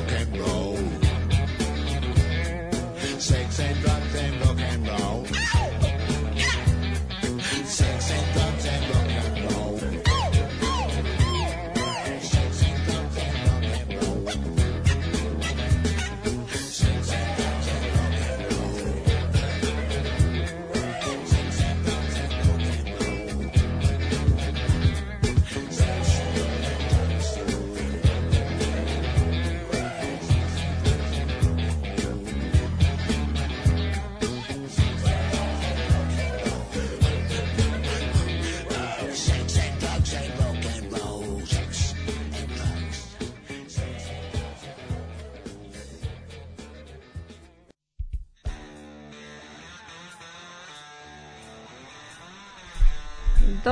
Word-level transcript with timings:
Rock 0.00 0.12
and 0.12 0.38
roll. 0.38 0.76
Sex 3.18 3.60
and 3.60 3.89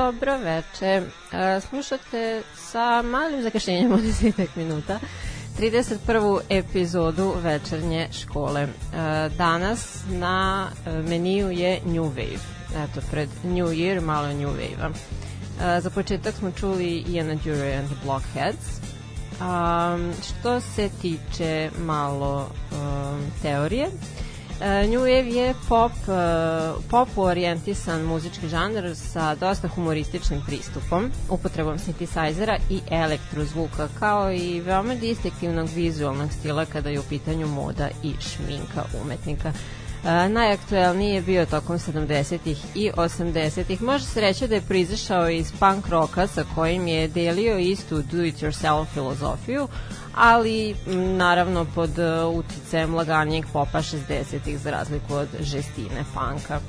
Dobro 0.09 0.37
veče. 0.37 1.01
E, 1.31 1.61
Slušate 1.61 2.41
sa 2.55 3.01
malim 3.01 3.43
zakašnjenjem 3.43 3.91
od 3.91 3.99
10 3.99 4.47
minuta 4.55 4.99
31. 5.59 6.39
epizodu 6.49 7.33
večernje 7.43 8.07
škole. 8.11 8.61
E, 8.61 8.69
Danas 9.37 10.03
na 10.09 10.67
e, 10.85 10.91
meniju 10.91 11.51
je 11.51 11.79
New 11.85 12.03
Wave. 12.03 12.39
Eto, 12.75 13.01
pred 13.11 13.29
New 13.43 13.67
Year 13.67 14.01
malo 14.01 14.27
New 14.27 14.49
Wave-a. 14.49 14.89
Za 15.79 15.89
početak 15.89 16.35
smo 16.35 16.51
čuli 16.51 17.03
Iana 17.07 17.35
Dury 17.35 17.79
and 17.79 17.87
the 17.89 17.97
Blockheads. 18.03 18.79
Um, 19.41 20.13
što 20.23 20.61
se 20.61 20.89
tiče 21.01 21.69
malo 21.79 22.51
teorije, 23.41 23.87
New 24.61 24.99
Wave 24.99 25.33
je 25.33 25.53
pop, 25.69 25.91
uh, 26.07 26.83
pop 26.89 27.17
orijentisan 27.17 28.01
muzički 28.01 28.47
žanr 28.47 28.95
sa 28.95 29.35
dosta 29.35 29.67
humorističnim 29.67 30.41
pristupom, 30.47 31.11
upotrebom 31.29 31.77
synthesizera 31.77 32.57
i 32.69 32.79
elektrozvuka, 32.91 33.87
kao 33.99 34.31
i 34.31 34.61
veoma 34.61 34.95
distinktivnog 34.95 35.69
vizualnog 35.75 36.31
stila 36.33 36.65
kada 36.65 36.89
je 36.89 36.99
u 36.99 37.03
pitanju 37.09 37.47
moda 37.47 37.89
i 38.03 38.13
šminka 38.19 38.83
umetnika. 39.03 39.49
Uh, 39.49 40.09
najaktuelniji 40.31 41.13
je 41.13 41.21
bio 41.21 41.45
tokom 41.45 41.77
70-ih 41.77 42.65
i 42.75 42.91
80-ih. 42.91 43.81
Može 43.81 44.05
se 44.05 44.21
reći 44.21 44.47
da 44.47 44.55
je 44.55 44.61
prizašao 44.61 45.29
iz 45.29 45.51
punk 45.59 45.87
roka 45.87 46.27
sa 46.27 46.43
kojim 46.55 46.87
je 46.87 47.07
delio 47.07 47.57
istu 47.57 48.01
do-it-yourself 48.11 48.85
filozofiju, 48.93 49.67
ali 50.19 50.75
naravno 51.17 51.65
pod 51.75 51.89
uh, 51.99 52.39
uticajem 52.39 52.95
laganijeg 52.95 53.45
popa 53.53 53.77
60-ih 53.77 54.59
za 54.59 54.71
razliku 54.71 55.13
od 55.13 55.27
žestine 55.39 56.03
panka. 56.13 56.59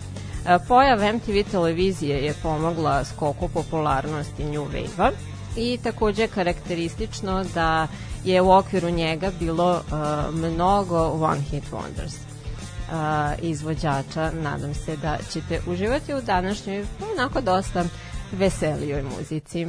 E, 0.47 0.59
Pojav 0.69 1.15
MTV 1.15 1.51
televizije 1.51 2.25
je 2.25 2.35
pomogla 2.43 3.05
skoku 3.05 3.49
popularnosti 3.49 4.45
New 4.45 4.65
Wave-a 4.65 5.11
i 5.57 5.79
takođe 5.83 6.27
karakteristično 6.27 7.45
da 7.55 7.89
je 8.25 8.43
u 8.43 8.53
okviru 8.53 8.91
njega 8.91 9.31
bilo 9.41 9.73
uh, 9.73 10.35
mnogo 10.35 10.99
one 11.07 11.41
hit 11.41 11.65
wonders 11.73 12.15
uh, 12.15 13.45
izvođača. 13.45 14.31
Nadam 14.43 14.75
se 14.75 14.97
da 14.97 15.19
ćete 15.33 15.61
uživati 15.67 16.15
u 16.15 16.21
današnjoj 16.21 16.87
onako 17.13 17.41
dosta 17.41 17.85
veselijoj 18.33 19.03
muzici. 19.03 19.67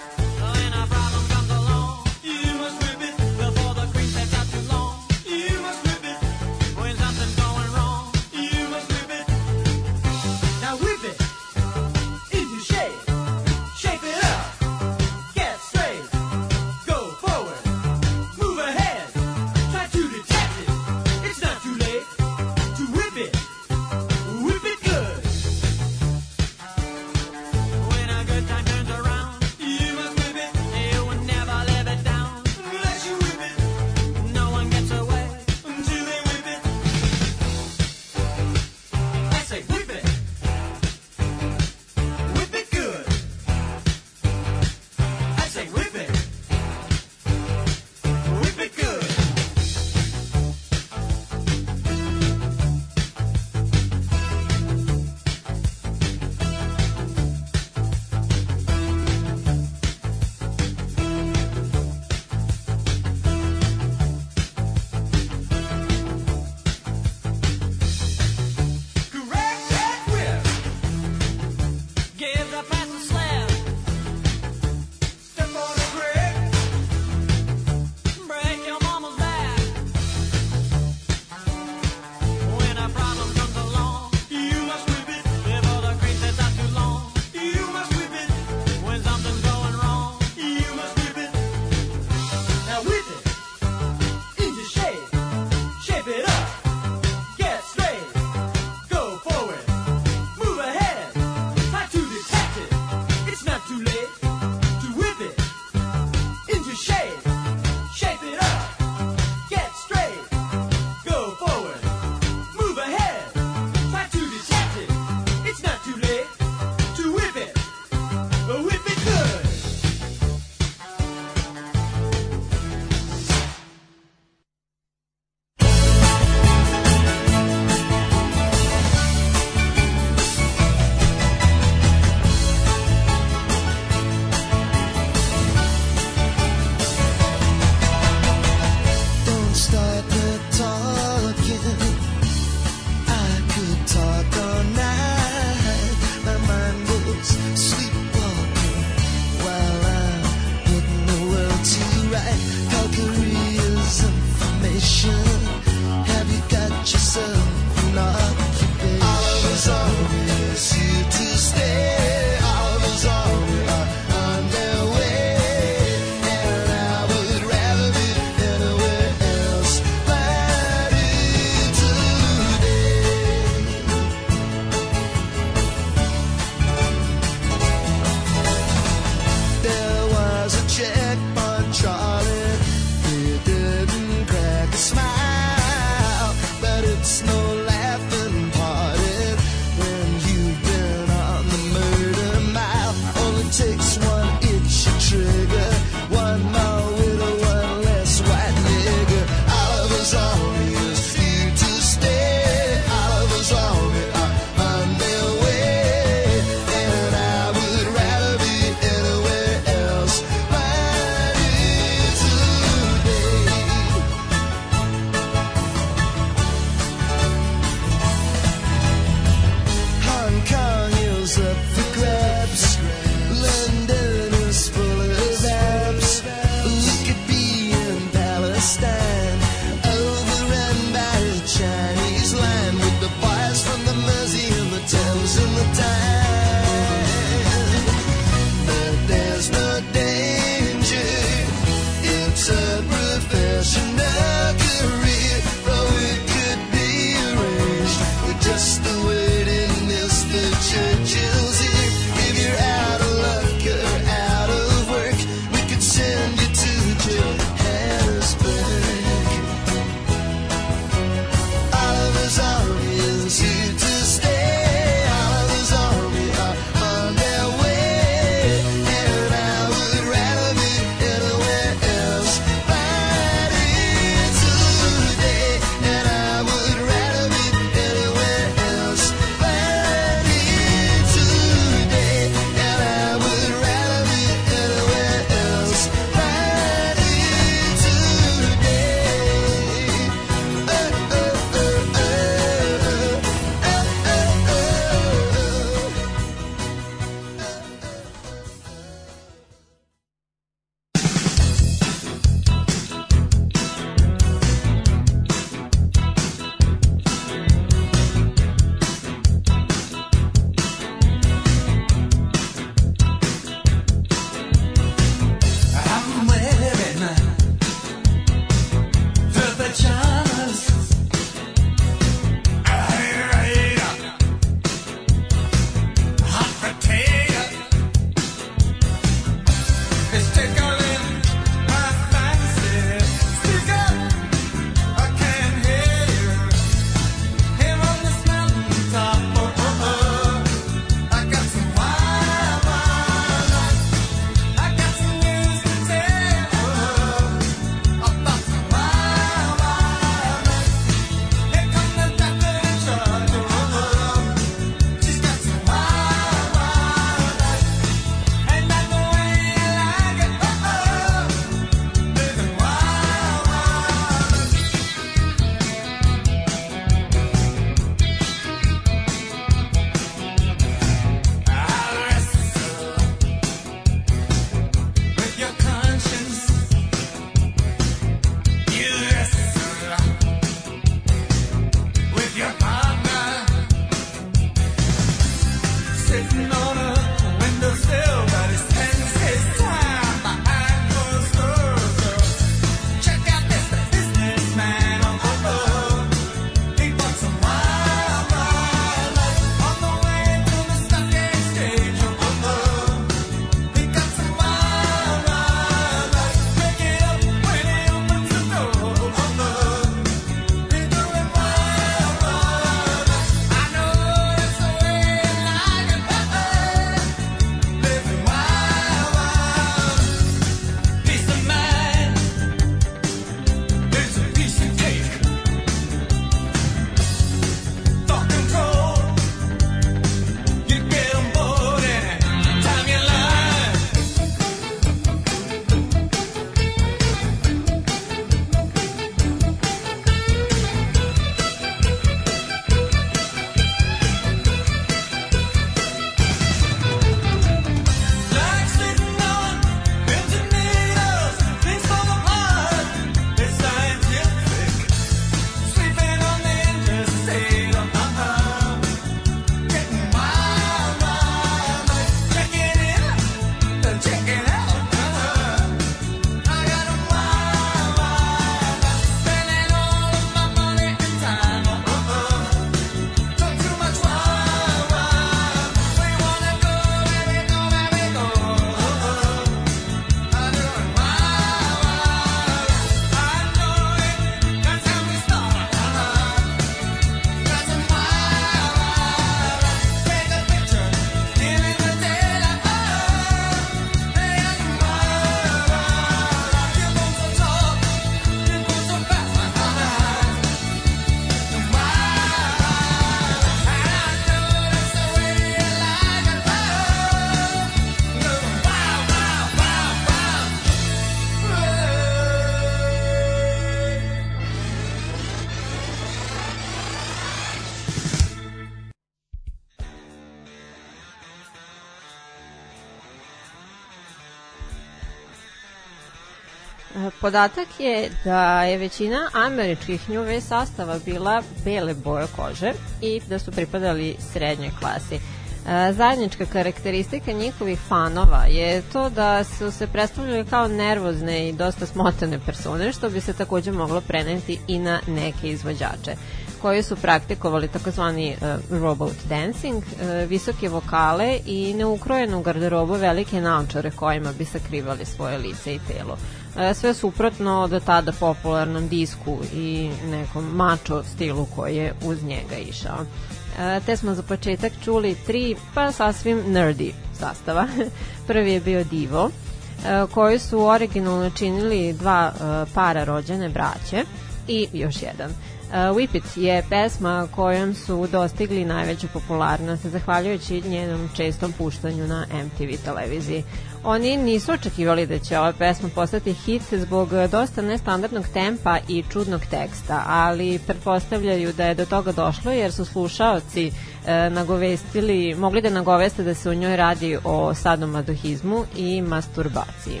Podatak 527.28 527.68
je 527.80 528.10
da 528.24 528.62
je 528.62 528.78
većina 528.78 529.30
američkih 529.32 530.10
New 530.10 530.22
Wave 530.22 530.40
sastava 530.40 530.98
bila 531.04 531.42
bele 531.64 531.94
boje 531.94 532.26
kože 532.36 532.72
i 533.02 533.20
da 533.28 533.38
su 533.38 533.52
pripadali 533.52 534.16
srednjoj 534.32 534.70
klasi. 534.80 535.14
E, 535.14 535.92
Zajednička 535.92 536.46
karakteristika 536.46 537.32
njihovih 537.32 537.78
fanova 537.88 538.44
je 538.48 538.82
to 538.92 539.10
da 539.10 539.44
su 539.44 539.70
se 539.70 539.86
predstavljali 539.86 540.44
kao 540.44 540.68
nervozne 540.68 541.48
i 541.48 541.52
dosta 541.52 541.86
smotane 541.86 542.38
persone, 542.46 542.92
što 542.92 543.10
bi 543.10 543.20
se 543.20 543.32
takođe 543.32 543.72
moglo 543.72 544.00
preneti 544.00 544.58
i 544.68 544.78
na 544.78 545.00
neke 545.06 545.48
izvođače 545.48 546.16
koji 546.62 546.82
su 546.82 546.96
praktikovali 546.96 547.68
takozvani 547.68 548.36
uh, 548.40 548.80
robot 548.80 549.14
dancing, 549.28 549.76
uh, 549.76 550.28
visoke 550.28 550.68
vokale 550.68 551.38
i 551.46 551.74
neukrojenu 551.74 552.42
garderobu 552.42 552.94
velike 552.94 553.40
naočare 553.40 553.90
kojima 553.90 554.32
bi 554.32 554.44
sakrivali 554.44 555.04
svoje 555.04 555.38
lice 555.38 555.74
i 555.74 555.80
telo. 555.88 556.16
Uh, 556.58 556.76
sve 556.76 556.94
suprotno 556.94 557.68
do 557.68 557.80
tada 557.80 558.12
popularnom 558.12 558.88
disku 558.88 559.38
i 559.54 559.90
nekom 560.10 560.44
mačo 560.44 561.02
stilu 561.02 561.46
koji 561.56 561.76
je 561.76 561.94
uz 562.04 562.22
njega 562.22 562.56
išao. 562.68 562.98
Uh, 563.00 563.84
te 563.86 563.96
smo 563.96 564.14
za 564.14 564.22
početak 564.22 564.72
čuli 564.84 565.16
tri, 565.26 565.56
pa 565.74 565.92
sasvim 565.92 566.42
nerdy 566.48 566.92
sastava. 567.18 567.66
Prvi 568.26 568.52
je 568.52 568.60
bio 568.60 568.84
Divo, 568.84 569.24
uh, 569.24 570.10
koji 570.10 570.38
su 570.38 570.64
originalno 570.64 571.30
činili 571.30 571.92
dva 571.92 572.32
para 572.74 573.04
rođene 573.04 573.48
braće 573.48 574.04
i 574.48 574.68
još 574.72 575.02
jedan. 575.02 575.30
Uh, 575.68 575.74
Whip 575.74 576.14
It 576.16 576.36
je 576.36 576.64
pesma 576.70 577.28
kojom 577.34 577.74
su 577.74 578.06
dostigli 578.12 578.64
najveću 578.64 579.06
popularnost 579.12 579.86
zahvaljujući 579.86 580.62
njenom 580.68 581.08
čestom 581.16 581.52
puštanju 581.52 582.06
na 582.06 582.26
MTV 582.32 582.84
televiziji. 582.84 583.44
Oni 583.84 584.16
nisu 584.16 584.52
očekivali 584.52 585.06
da 585.06 585.18
će 585.18 585.38
ova 585.38 585.52
pesma 585.52 585.88
postati 585.94 586.32
hit 586.32 586.62
zbog 586.72 587.08
dosta 587.30 587.62
nestandardnog 587.62 588.28
tempa 588.28 588.78
i 588.88 589.04
čudnog 589.12 589.40
teksta, 589.50 590.02
ali 590.06 590.60
pretpostavljaju 590.66 591.52
da 591.52 591.64
je 591.66 591.74
do 591.74 591.86
toga 591.86 592.12
došlo 592.12 592.52
jer 592.52 592.72
su 592.72 592.84
slušaoci 592.84 593.72
e, 594.06 594.30
nagovestili, 594.30 595.34
mogli 595.34 595.62
da 595.62 595.70
nagoveste 595.70 596.22
da 596.22 596.34
se 596.34 596.50
u 596.50 596.54
njoj 596.54 596.76
radi 596.76 597.18
o 597.24 597.54
sadomadohizmu 597.54 598.64
i 598.76 599.02
masturbaciji. 599.02 600.00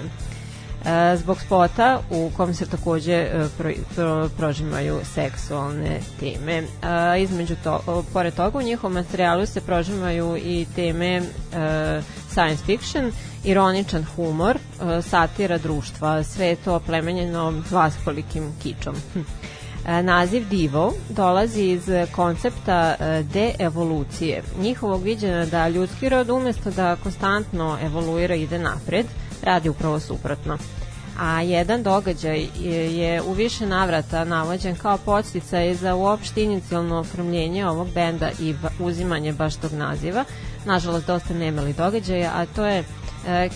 E, 0.84 1.16
zbog 1.16 1.40
spota 1.40 2.00
u 2.10 2.30
kom 2.36 2.54
se 2.54 2.66
takođe 2.66 3.12
e, 3.12 3.48
pro, 3.58 3.70
pro, 3.94 4.28
prožimaju 4.36 5.00
seksualne 5.14 6.00
teme. 6.20 6.56
E, 6.56 7.22
između 7.22 7.56
to, 7.64 8.04
pored 8.12 8.34
toga 8.34 8.58
u 8.58 8.62
njihovom 8.62 8.92
materijalu 8.92 9.46
se 9.46 9.60
prožimaju 9.60 10.36
i 10.36 10.66
teme 10.76 11.16
e, 11.16 11.22
science 12.30 12.64
fiction, 12.64 13.12
ironičan 13.44 14.06
humor, 14.16 14.56
e, 14.56 15.02
satira 15.02 15.58
društva, 15.58 16.22
sve 16.22 16.46
je 16.46 16.56
to 16.56 16.74
oplemenjeno 16.74 17.62
vaskolikim 17.70 18.52
kičom. 18.62 18.94
Hm. 19.14 19.20
Naziv 20.02 20.48
Divo 20.48 20.92
dolazi 21.08 21.62
iz 21.62 21.82
koncepta 22.12 22.94
deevolucije, 23.32 24.42
njihovog 24.60 25.02
viđena 25.02 25.46
da 25.46 25.68
ljudski 25.68 26.08
rod 26.08 26.30
umesto 26.30 26.70
da 26.70 26.96
konstantno 26.96 27.78
evoluira 27.82 28.34
ide 28.34 28.58
napred, 28.58 29.06
radi 29.48 29.68
upravo 29.68 30.00
suprotno. 30.00 30.58
A 31.18 31.42
jedan 31.42 31.82
događaj 31.82 32.46
je, 32.60 33.22
u 33.22 33.32
više 33.32 33.66
navrata 33.66 34.24
navođen 34.24 34.76
kao 34.76 34.98
podsticaj 34.98 35.74
za 35.74 35.94
uopšte 35.94 36.42
inicijalno 36.42 36.98
oformljenje 36.98 37.66
ovog 37.66 37.88
benda 37.94 38.30
i 38.40 38.54
uzimanje 38.80 39.32
baš 39.32 39.56
tog 39.56 39.72
naziva. 39.72 40.24
Nažalost, 40.64 41.06
dosta 41.06 41.34
nemali 41.34 41.72
događaja, 41.72 42.32
a 42.34 42.46
to 42.46 42.66
je 42.66 42.84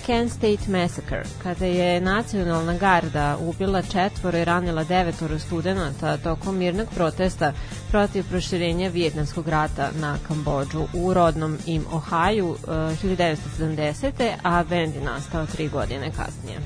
Kent 0.06 0.32
State 0.32 0.68
Massacre, 0.68 1.22
kada 1.42 1.66
je 1.66 2.00
nacionalna 2.00 2.74
garda 2.74 3.36
ubila 3.40 3.82
četvoro 3.82 4.38
i 4.38 4.44
ranila 4.44 4.84
devetoro 4.84 5.38
studenta 5.38 6.16
tokom 6.16 6.56
mirnog 6.56 6.88
protesta 6.94 7.52
protiv 7.90 8.24
proširenja 8.28 8.88
Vijetnamskog 8.88 9.48
rata 9.48 9.90
na 10.00 10.16
Kambođu 10.28 10.86
u 10.94 11.14
rodnom 11.14 11.58
im 11.66 11.84
Ohaju 11.92 12.48
uh, 12.48 12.58
1970. 12.58 14.32
a 14.42 14.64
bend 14.64 14.94
je 14.94 15.00
nastao 15.00 15.46
tri 15.46 15.68
godine 15.68 16.10
kasnije. 16.16 16.58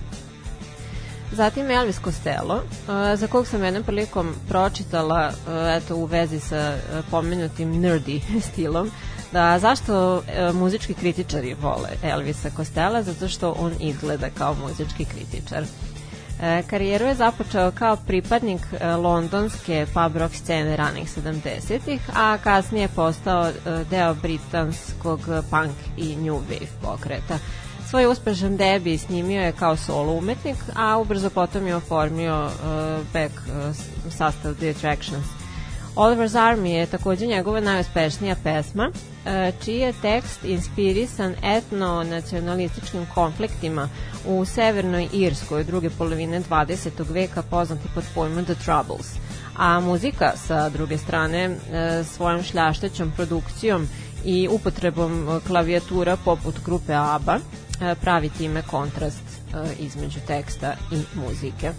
Zatim 1.32 1.70
Elvis 1.70 2.00
Costello, 2.04 2.54
uh, 2.54 3.18
za 3.18 3.26
kog 3.26 3.46
sam 3.46 3.64
jednom 3.64 3.82
prilikom 3.82 4.34
pročitala 4.48 5.32
eto, 5.76 5.96
u 5.96 6.04
vezi 6.04 6.40
sa 6.40 6.76
pomenutim 7.10 7.80
nerdy 7.80 8.20
stilom, 8.52 8.90
da 9.36 9.58
zašto 9.58 10.22
muzički 10.54 10.94
kritičari 10.94 11.54
vole 11.54 11.88
Elvisa 12.02 12.50
Costello, 12.56 13.02
zato 13.02 13.28
što 13.28 13.56
on 13.58 13.72
izgleda 13.80 14.30
kao 14.38 14.54
muzički 14.54 15.04
kritičar. 15.04 15.64
Karijeru 16.70 17.04
je 17.04 17.14
započeo 17.14 17.70
kao 17.70 17.96
pripadnik 17.96 18.60
londonske 19.02 19.86
pub 19.94 20.16
rock 20.16 20.34
scene 20.34 20.76
ranih 20.76 21.08
70-ih, 21.16 22.00
a 22.14 22.38
kasnije 22.44 22.82
je 22.82 22.88
postao 22.88 23.52
deo 23.90 24.14
britanskog 24.14 25.20
punk 25.50 25.76
i 25.96 26.16
new 26.16 26.40
wave 26.50 26.72
pokreta. 26.82 27.38
Svoj 27.90 28.06
uspešan 28.06 28.56
debi 28.56 28.98
snimio 28.98 29.42
je 29.42 29.52
kao 29.52 29.76
solo 29.76 30.12
umetnik, 30.12 30.56
a 30.76 30.98
ubrzo 30.98 31.30
potom 31.30 31.66
je 31.66 31.76
oformio 31.76 32.44
uh, 32.44 32.52
back 33.12 33.32
uh, 33.32 33.76
sastav 34.10 34.54
The 34.54 34.70
Attractions. 34.70 35.45
Oliver's 35.96 36.34
Army 36.34 36.68
je 36.68 36.86
takođe 36.86 37.26
njegova 37.26 37.60
najuspešnija 37.60 38.36
pesma, 38.44 38.90
uh, 38.90 39.64
čiji 39.64 39.78
je 39.78 39.92
tekst 40.02 40.44
inspirisan 40.44 41.34
etno-nacionalističkim 41.42 43.06
konfliktima 43.14 43.88
u 44.26 44.44
Severnoj 44.44 45.08
Irskoj 45.12 45.64
druge 45.64 45.90
polovine 45.90 46.40
20. 46.50 46.90
veka 47.10 47.42
poznati 47.42 47.88
pod 47.94 48.04
pojmom 48.14 48.44
The 48.44 48.54
Troubles. 48.54 49.14
A 49.56 49.80
muzika, 49.80 50.32
sa 50.36 50.68
druge 50.68 50.98
strane, 50.98 51.48
uh, 51.48 52.06
svojom 52.06 52.42
šljaštećom 52.42 53.12
produkcijom 53.16 53.88
i 54.24 54.48
upotrebom 54.50 55.40
klavijatura 55.46 56.16
poput 56.16 56.54
grupe 56.64 56.94
ABBA, 56.94 57.38
E, 57.80 57.94
pravi 57.94 58.28
time 58.28 58.62
kontrast 58.62 59.22
e, 59.54 59.74
između 59.78 60.20
teksta 60.26 60.74
i 60.92 61.02
muzike. 61.14 61.72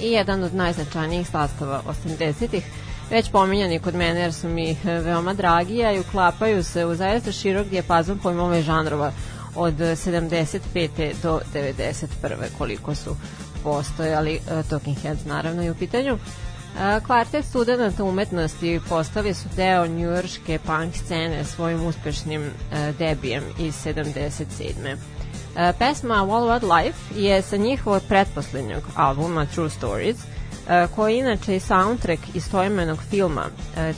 I 0.00 0.12
jedan 0.12 0.44
od 0.44 0.54
najznačajnijih 0.54 1.28
sastava 1.28 1.82
80-ih, 1.86 2.64
već 3.10 3.30
pominjani 3.30 3.78
kod 3.78 3.94
mene 3.94 4.20
jer 4.20 4.32
su 4.32 4.48
mi 4.48 4.70
e, 4.70 4.76
veoma 4.84 5.34
dragi, 5.34 5.84
a 5.84 5.92
i 5.92 6.00
uklapaju 6.00 6.64
se 6.64 6.86
u 6.86 6.94
zaista 6.94 7.32
širok 7.32 7.66
dijapazon 7.66 8.18
pojmova 8.18 8.58
i 8.58 8.62
žanrova 8.62 9.12
od 9.54 9.74
75. 9.74 11.12
do 11.22 11.40
91. 11.54 12.06
koliko 12.58 12.94
su 12.94 13.16
postojali 13.64 14.40
Talking 14.70 14.98
Heads 14.98 15.24
naravno 15.24 15.62
i 15.62 15.70
u 15.70 15.74
pitanju. 15.74 16.18
Kvartet 17.06 17.44
studenta 17.44 18.04
umetnosti 18.04 18.80
postali 18.88 19.34
su 19.34 19.48
deo 19.56 19.86
njujorške 19.86 20.58
punk 20.58 20.94
scene 20.94 21.44
svojim 21.44 21.86
uspešnim 21.86 22.50
debijem 22.98 23.44
iz 23.58 23.74
77. 23.84 24.96
Pesma 25.78 26.14
Wall 26.14 26.46
Wide 26.46 26.76
Life 26.76 27.20
je 27.20 27.42
sa 27.42 27.56
njihovog 27.56 28.02
pretposlednjeg 28.08 28.82
albuma 28.94 29.46
True 29.46 29.70
Stories, 29.70 30.16
koji 30.94 31.14
je 31.14 31.18
inače 31.18 31.56
i 31.56 31.60
soundtrack 31.60 32.22
istoimenog 32.34 32.98
filma 33.10 33.44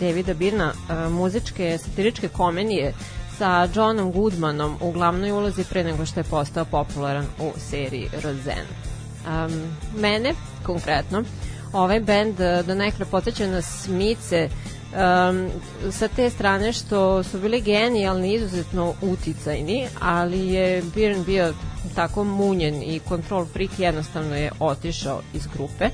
Davida 0.01 0.35
Birna, 0.35 0.73
muzičke 1.11 1.79
satiričke 1.79 2.29
komedije 2.29 2.95
sa 3.39 3.69
Johnom 3.75 4.13
Goodmanom 4.13 4.77
u 4.81 4.93
glavnoj 4.93 5.31
ulozi 5.31 5.65
pre 5.65 5.85
nego 5.85 6.07
što 6.07 6.21
je 6.21 6.25
postao 6.25 6.65
popularan 6.65 7.27
u 7.41 7.53
seriji 7.59 8.09
Roseanne. 8.15 8.93
Um, 9.27 9.77
mene, 10.01 10.35
konkretno, 10.63 11.25
ovaj 11.73 12.01
bend 12.01 12.41
e, 12.41 12.63
do 12.67 12.75
nekle 12.75 13.07
poteće 13.07 13.47
na 13.47 13.63
Smice 13.63 14.49
um, 14.49 15.51
sa 15.93 16.09
te 16.09 16.31
strane 16.31 16.73
što 16.73 17.23
su 17.23 17.39
bili 17.39 17.61
genijalni, 17.61 18.35
izuzetno 18.35 18.95
uticajni, 19.03 19.87
ali 20.01 20.49
je 20.49 20.83
Byrne 20.83 21.25
bio 21.25 21.55
tako 21.95 22.25
munjen 22.25 22.83
i 22.83 23.01
control 23.09 23.45
freak 23.45 23.79
jednostavno 23.79 24.37
je 24.37 24.51
otišao 24.61 25.21
iz 25.35 25.47
grupe 25.47 25.89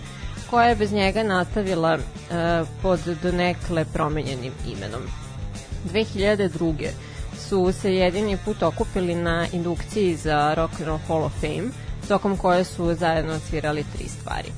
koja 0.50 0.68
je 0.68 0.76
bez 0.76 0.92
njega 0.92 1.22
nastavila 1.22 1.94
uh, 1.94 2.68
pod 2.82 3.00
donekle 3.22 3.84
promenjenim 3.84 4.52
imenom. 4.66 5.02
2002. 5.92 6.88
su 7.38 7.72
se 7.72 7.94
jedini 7.94 8.38
put 8.44 8.62
okupili 8.62 9.14
na 9.14 9.46
indukciji 9.52 10.16
za 10.16 10.54
Rock 10.54 10.72
and 10.80 10.86
Roll 10.86 10.98
Hall 11.08 11.24
of 11.24 11.32
Fame, 11.40 11.70
tokom 12.08 12.36
koje 12.36 12.64
su 12.64 12.94
zajedno 12.94 13.34
odsvirali 13.34 13.84
tri 13.96 14.08
stvari. 14.08 14.48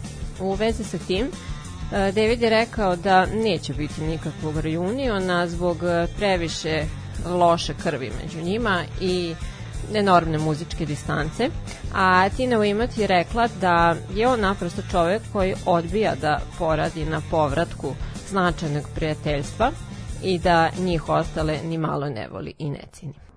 U 0.40 0.55
vezi 0.55 0.85
sa 0.85 0.98
tim, 0.98 1.26
e, 1.26 2.12
David 2.12 2.42
je 2.42 2.50
rekao 2.50 2.96
da 2.96 3.26
neće 3.26 3.74
biti 3.74 4.00
nikakvog 4.00 4.61
reuniona 4.61 5.48
zbog 5.48 5.76
e, 5.83 6.07
previše 6.16 6.85
loše 7.26 7.74
krvi 7.83 8.12
među 8.22 8.42
njima 8.42 8.85
i 9.00 9.35
enormne 9.94 10.38
muzičke 10.38 10.86
distance, 10.86 11.50
a 11.94 12.28
Tina 12.28 12.56
Weymouth 12.58 13.00
je 13.00 13.06
rekla 13.06 13.48
da 13.60 13.96
je 14.14 14.28
on 14.28 14.40
naprosto 14.40 14.82
čovek 14.90 15.22
koji 15.32 15.54
odbija 15.66 16.14
da 16.14 16.40
poradi 16.58 17.04
na 17.04 17.20
povratku 17.30 17.94
značajnog 18.30 18.84
prijateljstva 18.94 19.70
i 20.22 20.38
da 20.38 20.70
njih 20.78 21.08
ostale 21.08 21.58
ni 21.64 21.78
malo 21.78 22.08
ne 22.08 22.28
voli 22.28 22.54
i 22.58 22.70
ne 22.70 22.82
cini. 22.92 23.29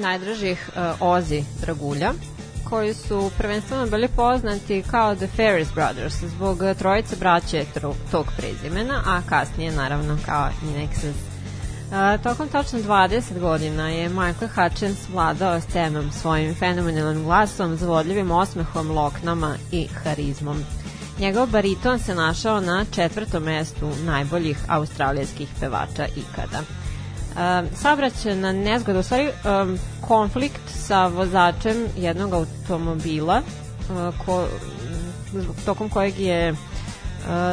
Najdražih 0.00 0.68
uh, 0.68 0.82
Ozi 1.00 1.44
Dragulja 1.60 2.12
koji 2.64 2.94
su 2.94 3.30
prvenstveno 3.38 3.86
bili 3.86 4.08
poznati 4.08 4.84
kao 4.90 5.14
The 5.14 5.26
Ferris 5.26 5.68
Brothers 5.74 6.14
zbog 6.14 6.62
uh, 6.62 6.76
trojice 6.78 7.16
braće 7.16 7.64
tog 8.10 8.26
prezimena, 8.36 9.02
a 9.06 9.22
kasnije 9.28 9.72
naravno 9.72 10.18
kao 10.26 10.48
i 10.62 10.66
Nexus. 10.66 11.14
Uh, 11.90 12.22
tokom 12.22 12.48
tačno 12.48 12.78
20 12.78 13.38
godina 13.40 13.88
je 13.88 14.08
Michael 14.08 14.50
Hutchins 14.54 15.08
vladao 15.12 15.60
scenom 15.60 16.12
svojim 16.12 16.54
fenomenalnim 16.54 17.24
glasom, 17.24 17.76
zavodljivim 17.76 18.30
osmehom, 18.30 18.90
loknama 18.90 19.54
i 19.72 19.86
harizmom. 20.04 20.64
Njegov 21.18 21.46
bariton 21.46 21.98
se 21.98 22.14
našao 22.14 22.60
na 22.60 22.84
četvrtom 22.94 23.42
mestu 23.42 23.90
najboljih 24.04 24.58
australijskih 24.68 25.48
pevača 25.60 26.06
ikada. 26.16 26.79
Um, 27.30 27.68
saobraćena 27.76 28.52
nezgoda, 28.52 28.98
u 28.98 29.02
stvari 29.02 29.28
um, 29.28 29.78
konflikt 30.00 30.60
sa 30.68 31.06
vozačem 31.06 31.86
jednog 31.96 32.32
automobila 32.32 33.42
uh, 33.90 34.26
ko, 34.26 34.46
tokom 35.64 35.88
kojeg 35.88 36.20
je 36.20 36.52
uh, 36.52 36.58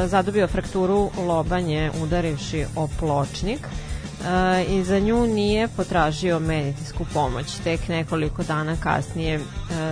zadobio 0.06 0.48
frakturu 0.48 1.10
lobanje 1.28 1.92
udarivši 2.04 2.66
o 2.76 2.88
pločnik 3.00 3.60
uh, 3.60 4.72
i 4.72 4.84
za 4.84 5.00
nju 5.00 5.28
nije 5.28 5.68
potražio 5.68 6.40
medicinsku 6.40 7.06
pomoć 7.14 7.46
tek 7.64 7.88
nekoliko 7.88 8.44
dana 8.44 8.76
kasnije 8.84 9.38
uh, 9.38 9.46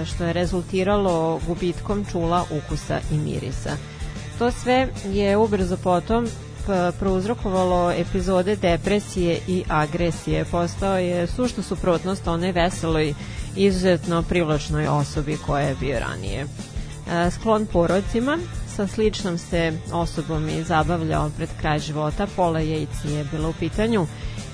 što 0.07 0.25
je 0.25 0.33
rezultiralo 0.33 1.39
gubitkom 1.47 2.05
čula 2.11 2.45
ukusa 2.51 2.99
i 3.11 3.17
mirisa. 3.17 3.71
To 4.39 4.51
sve 4.51 4.87
je 5.05 5.37
ubrzo 5.37 5.77
potom 5.77 6.27
prouzrokovalo 6.99 7.91
epizode 7.91 8.55
depresije 8.55 9.39
i 9.47 9.63
agresije. 9.69 10.45
Postao 10.45 10.97
je 10.97 11.27
sušta 11.27 11.61
suprotnost 11.61 12.27
onoj 12.27 12.51
veseloj, 12.51 13.13
izuzetno 13.55 14.23
privlačnoj 14.23 14.87
osobi 14.87 15.37
koja 15.45 15.61
je 15.61 15.75
bio 15.79 15.99
ranije. 15.99 16.45
E, 17.11 17.31
Sklon 17.31 17.65
porodcima, 17.65 18.37
sa 18.75 18.87
sličnom 18.87 19.37
se 19.37 19.73
osobom 19.93 20.49
i 20.49 20.63
zabavljao 20.63 21.31
pred 21.37 21.49
kraj 21.61 21.79
života, 21.79 22.27
Pola 22.35 22.59
Yates 22.59 23.09
je 23.09 23.25
bila 23.31 23.49
u 23.49 23.53
pitanju 23.53 24.07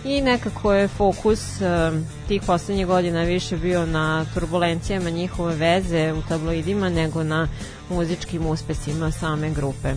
i 0.06 0.22
nekako 0.22 0.74
je 0.74 0.88
fokus 0.88 1.62
e, 1.62 1.92
tih 2.28 2.42
poslednjih 2.48 2.88
godina 2.88 3.24
više 3.24 3.58
bio 3.58 3.86
na 3.86 4.26
turbulencijama 4.34 5.10
njihove 5.10 5.56
veze 5.56 6.14
u 6.14 6.22
tabloidima 6.30 6.90
nego 6.90 7.24
na 7.24 7.48
muzičkim 7.90 8.46
uspesima 8.46 9.12
same 9.12 9.50
grupe. 9.50 9.94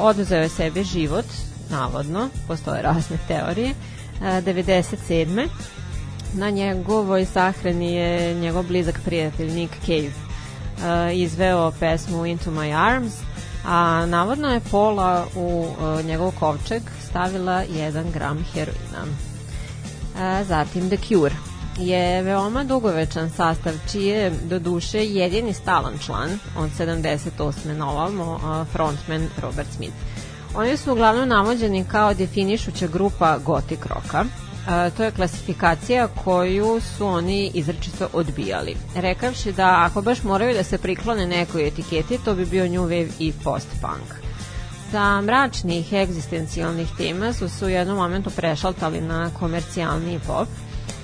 Oduzeo 0.00 0.42
je 0.42 0.48
sebi 0.48 0.84
život, 0.84 1.24
navodno, 1.70 2.28
postoje 2.48 2.82
razne 2.82 3.18
teorije, 3.28 3.70
uh, 3.70 4.26
97. 4.26 5.48
Na 6.32 6.50
njegovoj 6.50 7.24
sahrani 7.24 7.94
je 7.94 8.34
njegov 8.34 8.62
blizak 8.62 9.00
prijatelj 9.04 9.52
Nick 9.52 9.72
Cave 9.86 10.10
izveo 11.14 11.72
pesmu 11.80 12.26
Into 12.26 12.50
My 12.50 12.74
Arms, 12.86 13.12
a 13.66 14.06
navodno 14.06 14.48
je 14.48 14.60
Pola 14.70 15.26
u 15.36 15.74
njegov 16.04 16.30
kovčeg 16.30 16.82
stavila 17.08 17.64
1 17.64 18.12
gram 18.12 18.44
heroina. 18.52 19.04
Zatim 20.44 20.88
The 20.88 20.96
Cure 20.96 21.45
je 21.78 22.22
veoma 22.22 22.64
dugovečan 22.64 23.30
sastav 23.30 23.72
čiji 23.92 24.06
je 24.06 24.30
do 24.30 24.58
duše 24.58 25.04
jedini 25.04 25.52
stalan 25.52 25.98
član 25.98 26.38
od 26.58 26.70
78. 26.78 27.76
na 27.76 27.90
ovamo 27.90 28.40
a, 28.44 28.64
frontman 28.72 29.28
Robert 29.42 29.68
Smith. 29.76 29.94
Oni 30.54 30.76
su 30.76 30.92
uglavnom 30.92 31.28
navođeni 31.28 31.84
kao 31.84 32.14
definišuća 32.14 32.86
grupa 32.86 33.38
gotik 33.38 33.86
roka. 33.86 34.24
To 34.96 35.04
je 35.04 35.10
klasifikacija 35.10 36.08
koju 36.08 36.80
su 36.80 37.06
oni 37.06 37.50
izrečito 37.54 38.08
odbijali. 38.12 38.76
Rekavši 38.94 39.52
da 39.52 39.84
ako 39.84 40.02
baš 40.02 40.22
moraju 40.22 40.54
da 40.54 40.62
se 40.62 40.78
priklone 40.78 41.26
nekoj 41.26 41.68
etiketi, 41.68 42.18
to 42.24 42.34
bi 42.34 42.46
bio 42.46 42.68
new 42.68 42.88
wave 42.88 43.10
i 43.18 43.32
post-punk 43.44 44.26
sa 44.90 45.20
mračnih 45.20 45.92
egzistencijalnih 45.92 46.88
tema 46.98 47.32
su 47.32 47.48
se 47.48 47.66
u 47.66 47.68
jednom 47.68 47.96
momentu 47.96 48.30
prešaltali 48.30 49.00
na 49.00 49.30
komercijalni 49.38 50.20
pop, 50.26 50.48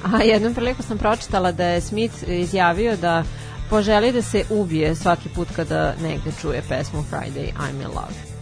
A 0.05 0.23
jednom 0.23 0.55
priliku 0.55 0.83
sam 0.83 0.99
pročitala 0.99 1.53
da 1.53 1.65
je 1.65 1.81
Smith 1.81 2.15
izjavio 2.29 2.97
da 2.97 3.25
poželi 3.71 4.13
da 4.13 4.23
se 4.23 4.45
ubije 4.51 4.95
svaki 4.95 5.29
put 5.29 5.49
kada 5.57 5.95
negde 6.03 6.31
čuje 6.41 6.63
pesmu 6.69 7.05
Friday 7.11 7.53
I'm 7.53 7.83
in 7.83 7.89
Love. 7.89 8.33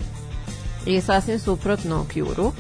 I 0.87 1.01
sasvim 1.01 1.39
suprotno 1.39 2.07
Cure-u, 2.13 2.53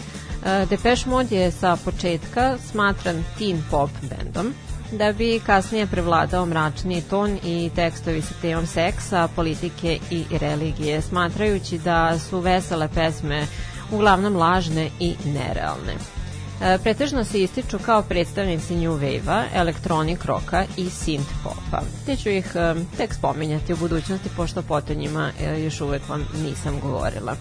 e, 0.44 0.66
Depeche 0.66 1.10
Mode 1.10 1.36
je 1.36 1.50
sa 1.50 1.76
početka 1.84 2.58
smatran 2.70 3.24
teen 3.38 3.62
pop 3.70 3.90
bendom, 4.02 4.54
da 4.92 5.12
bi 5.12 5.40
kasnije 5.46 5.86
prevladao 5.86 6.46
mračni 6.46 7.02
ton 7.02 7.38
i 7.44 7.70
tekstovi 7.74 8.22
sa 8.22 8.34
temom 8.42 8.66
seksa, 8.66 9.28
politike 9.36 9.98
i 10.10 10.24
religije, 10.30 11.02
smatrajući 11.02 11.78
da 11.78 12.18
su 12.18 12.40
vesele 12.40 12.88
pesme 12.94 13.46
uglavnom 13.92 14.36
lažne 14.36 14.90
i 15.00 15.14
nerealne. 15.24 16.19
E, 16.62 16.78
pretežno 16.78 17.24
se 17.24 17.42
ističu 17.42 17.78
kao 17.78 18.02
predstavnici 18.02 18.76
New 18.76 18.92
Wave-a, 18.92 19.44
elektronik 19.54 20.24
roka 20.24 20.64
i 20.76 20.84
synth 20.84 21.32
popa. 21.44 21.82
Te 22.06 22.16
ću 22.16 22.28
ih 22.28 22.52
e, 22.54 22.74
tek 22.96 23.14
spominjati 23.14 23.72
u 23.72 23.76
budućnosti, 23.76 24.28
pošto 24.36 24.62
po 24.62 24.80
njima 24.94 25.30
e, 25.40 25.60
još 25.60 25.80
uvek 25.80 26.08
vam 26.08 26.26
nisam 26.44 26.80
govorila. 26.80 27.36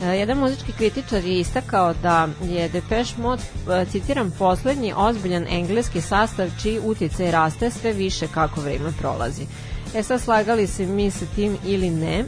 Jedan 0.00 0.38
muzički 0.38 0.72
kritičar 0.72 1.24
je 1.24 1.40
istakao 1.40 1.94
da 1.94 2.28
je 2.44 2.68
Depeche 2.68 3.14
Mode, 3.22 3.42
citiram, 3.90 4.30
poslednji 4.38 4.92
ozbiljan 4.96 5.46
engleski 5.50 6.00
sastav 6.00 6.48
čiji 6.62 6.80
utjecaj 6.84 7.30
raste 7.30 7.70
sve 7.70 7.92
više 7.92 8.26
kako 8.34 8.60
vreme 8.60 8.92
prolazi. 9.00 9.46
E 9.94 10.02
sad 10.02 10.20
slagali 10.20 10.66
se 10.66 10.86
mi 10.86 11.10
sa 11.10 11.24
tim 11.34 11.56
ili 11.66 11.90
ne, 11.90 12.24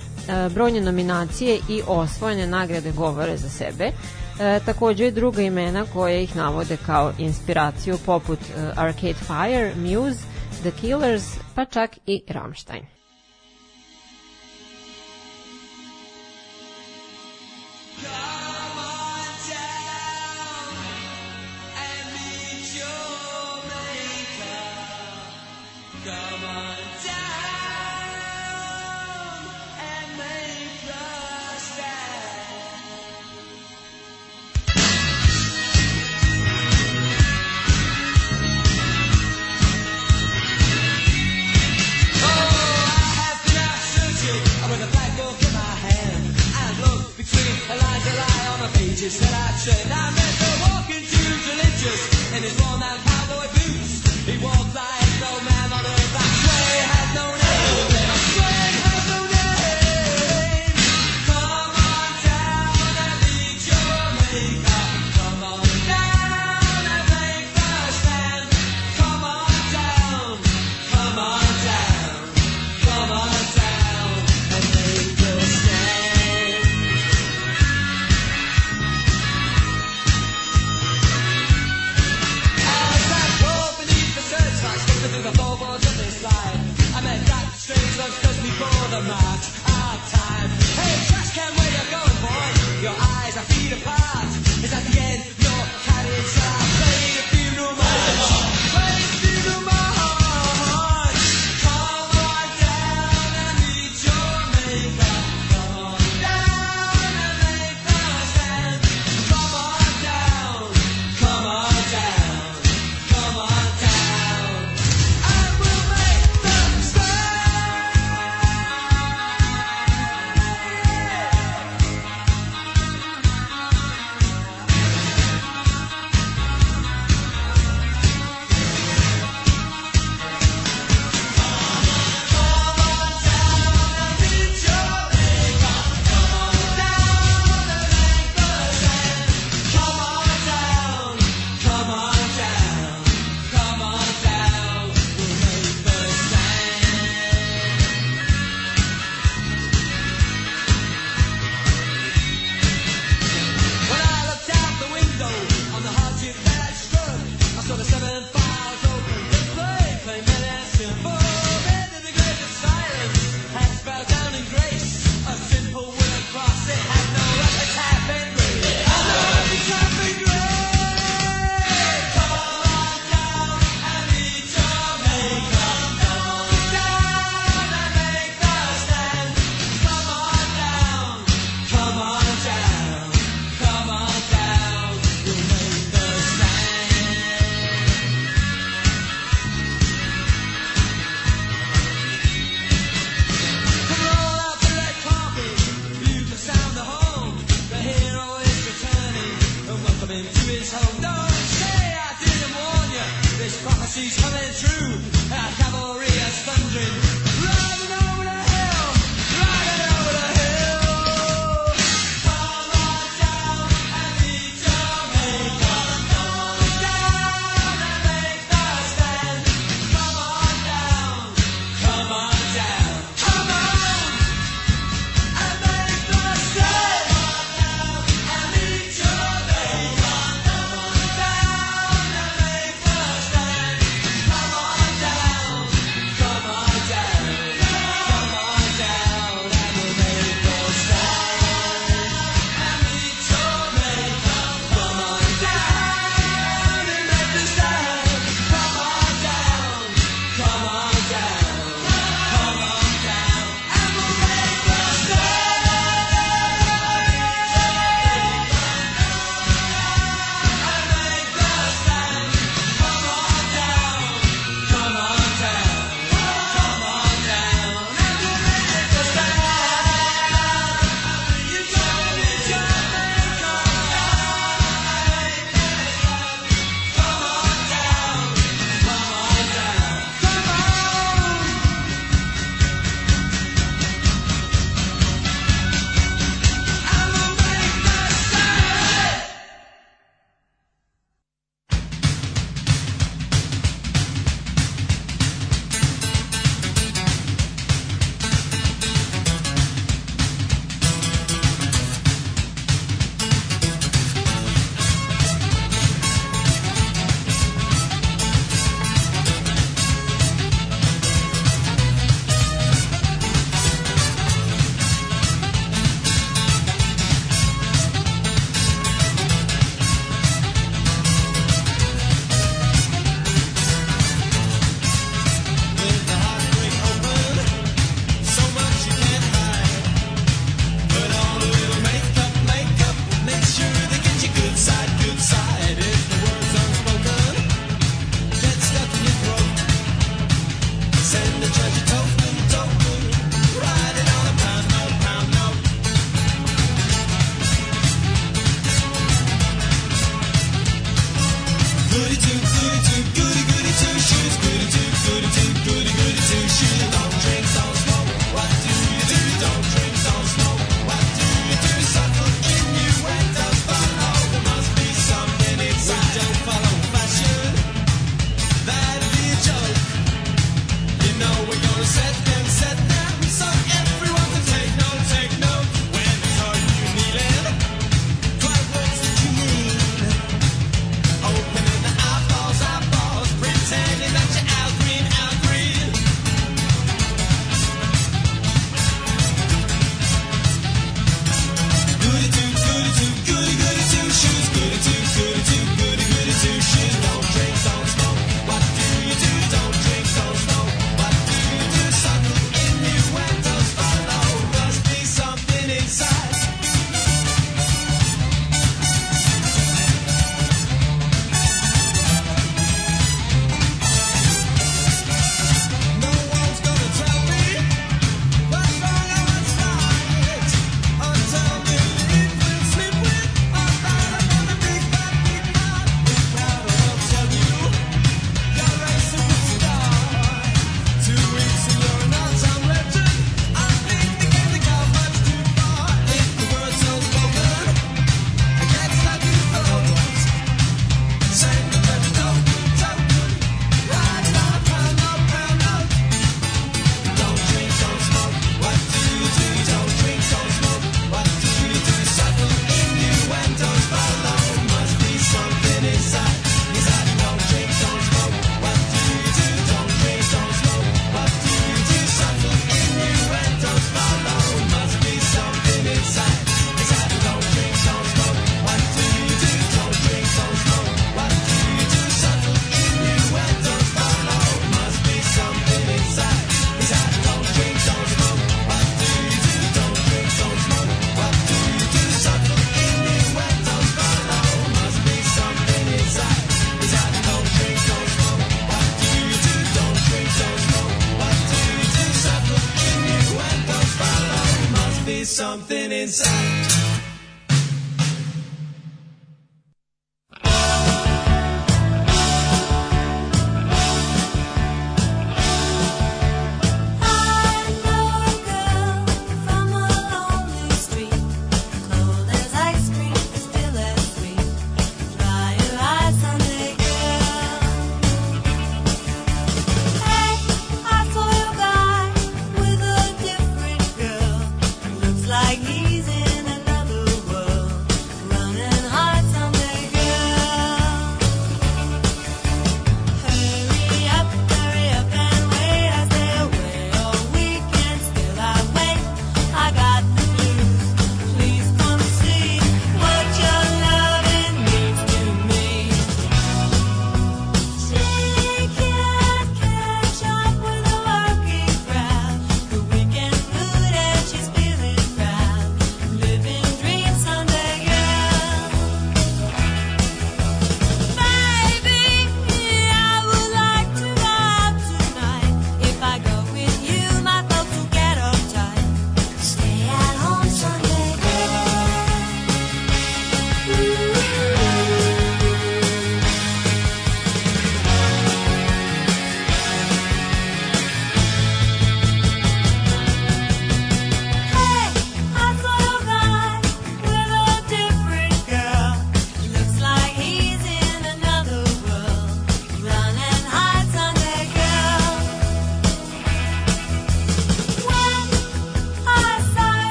brojne 0.51 0.81
nominacije 0.81 1.59
i 1.69 1.83
osvojene 1.87 2.47
nagrade 2.47 2.93
govore 2.93 3.37
za 3.37 3.49
sebe, 3.49 3.93
E, 4.41 4.61
takođe 4.67 5.07
i 5.07 5.11
druga 5.11 5.43
imena 5.43 5.87
koje 5.93 6.23
ih 6.23 6.37
navode 6.37 6.77
kao 6.87 7.13
inspiraciju 7.19 7.99
poput 8.07 8.39
e, 8.39 8.73
Arcade 8.77 9.15
Fire, 9.15 9.73
Muse, 9.77 10.21
The 10.61 10.71
Killers, 10.81 11.25
pa 11.55 11.65
čak 11.65 11.99
i 12.07 12.23
Rammstein. 12.29 12.98
religious, 49.01 49.21
and 49.21 49.35
I 49.35 49.51
said 49.53 49.93
I 49.93 50.11
met 50.11 50.35
the 50.41 50.51
walking 50.61 51.05
into 51.05 51.51
religious, 51.51 52.33
and 52.33 52.45
it's 52.45 52.63
all 52.63 52.79
night. 52.79 53.08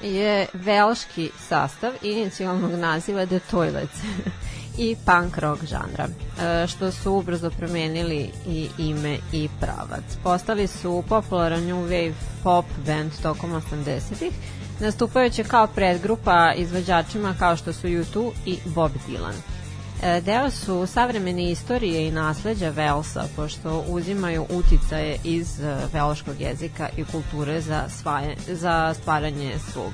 Je 0.00 0.46
velški 0.52 1.30
sastav 1.48 1.92
inicijalnog 2.02 2.70
naziva 2.70 3.26
The 3.26 3.40
Toilets 3.50 4.00
i 4.78 4.96
punk 5.06 5.38
rock 5.38 5.64
žanra, 5.64 6.08
e, 6.08 6.66
što 6.66 6.92
su 6.92 7.12
ubrzo 7.12 7.50
promenili 7.50 8.30
i 8.46 8.68
ime 8.78 9.18
i 9.32 9.48
pravac. 9.60 10.04
Postali 10.22 10.66
su 10.66 11.04
popularan 11.08 11.64
new 11.64 11.88
wave 11.88 12.14
pop 12.42 12.64
band 12.86 13.12
tokom 13.22 13.50
80-ih, 13.50 14.32
nastupajući 14.80 15.44
kao 15.44 15.66
predgrupa 15.66 16.52
izvođačima 16.56 17.34
kao 17.38 17.56
što 17.56 17.72
su 17.72 17.86
U2 17.86 18.30
i 18.46 18.58
Bob 18.64 18.90
Dylan. 19.08 19.55
E, 20.02 20.20
Deo 20.20 20.50
su 20.50 20.86
savremene 20.86 21.50
istorije 21.50 22.08
i 22.08 22.10
nasleđa 22.10 22.68
Velsa, 22.70 23.24
pošto 23.36 23.84
uzimaju 23.88 24.46
uticaje 24.50 25.18
iz 25.24 25.60
e, 25.60 25.76
velškog 25.92 26.40
jezika 26.40 26.88
i 26.96 27.04
kulture 27.04 27.60
za, 27.60 27.88
svaje, 27.88 28.36
za 28.46 28.94
stvaranje 28.94 29.58
svog 29.72 29.92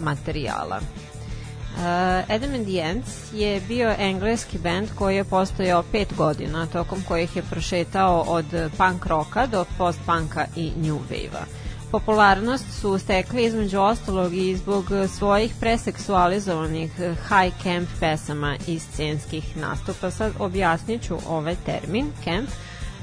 materijala. 0.00 0.80
Uh, 1.76 1.82
Adam 2.28 2.54
and 2.54 2.66
the 2.66 2.80
Ants 2.80 3.32
je 3.32 3.60
bio 3.60 3.94
engleski 3.98 4.58
band 4.58 4.88
koji 4.94 5.16
je 5.16 5.24
postojao 5.24 5.82
pet 5.92 6.14
godina, 6.16 6.66
tokom 6.66 7.02
kojih 7.08 7.36
je 7.36 7.42
prošetao 7.42 8.20
od 8.20 8.46
punk 8.78 9.06
roka 9.06 9.46
do 9.46 9.64
post-punka 9.78 10.46
i 10.56 10.72
new 10.76 10.98
wave-a. 11.10 11.65
Popularnost 11.90 12.64
su 12.80 12.98
stekli 12.98 13.44
između 13.44 13.80
ostalog 13.80 14.34
i 14.34 14.56
zbog 14.56 14.84
svojih 15.16 15.54
preseksualizovanih 15.60 16.92
high 16.98 17.62
camp 17.62 17.88
pesama 18.00 18.56
i 18.66 18.78
scenskih 18.78 19.56
nastupa. 19.56 20.10
Sad 20.10 20.32
objasnit 20.38 21.02
ću 21.02 21.16
ovaj 21.28 21.56
termin, 21.66 22.06
camp, 22.24 22.48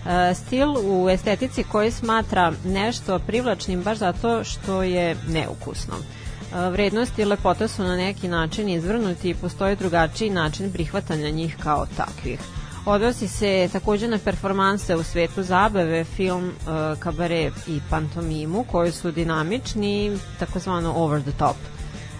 Uh, 0.03 0.37
stil 0.37 0.69
u 0.85 1.09
estetici 1.09 1.63
koji 1.63 1.91
smatra 1.91 2.53
nešto 2.65 3.19
privlačnim 3.19 3.83
baš 3.83 3.97
zato 3.97 4.43
što 4.43 4.83
je 4.83 5.15
neukusno. 5.27 5.93
Uh, 5.95 6.73
vrednost 6.73 7.19
i 7.19 7.25
lepota 7.25 7.67
su 7.67 7.83
na 7.83 7.95
neki 7.95 8.27
način 8.27 8.69
izvrnuti 8.69 9.29
i 9.29 9.35
postoji 9.35 9.75
drugačiji 9.75 10.29
način 10.29 10.71
prihvatanja 10.71 11.29
njih 11.29 11.57
kao 11.63 11.85
takvih. 11.97 12.39
Odnosi 12.85 13.27
se 13.27 13.69
takođe 13.71 14.07
na 14.07 14.17
performanse 14.17 14.95
u 14.95 15.03
svetu 15.03 15.43
zabave, 15.43 16.03
film, 16.03 16.47
uh, 16.47 16.99
kabare 16.99 17.51
i 17.67 17.79
pantomimu 17.89 18.65
koji 18.71 18.91
su 18.91 19.11
dinamični, 19.11 20.17
takozvano 20.39 20.93
over 20.95 21.21
the 21.21 21.31
top. 21.31 21.55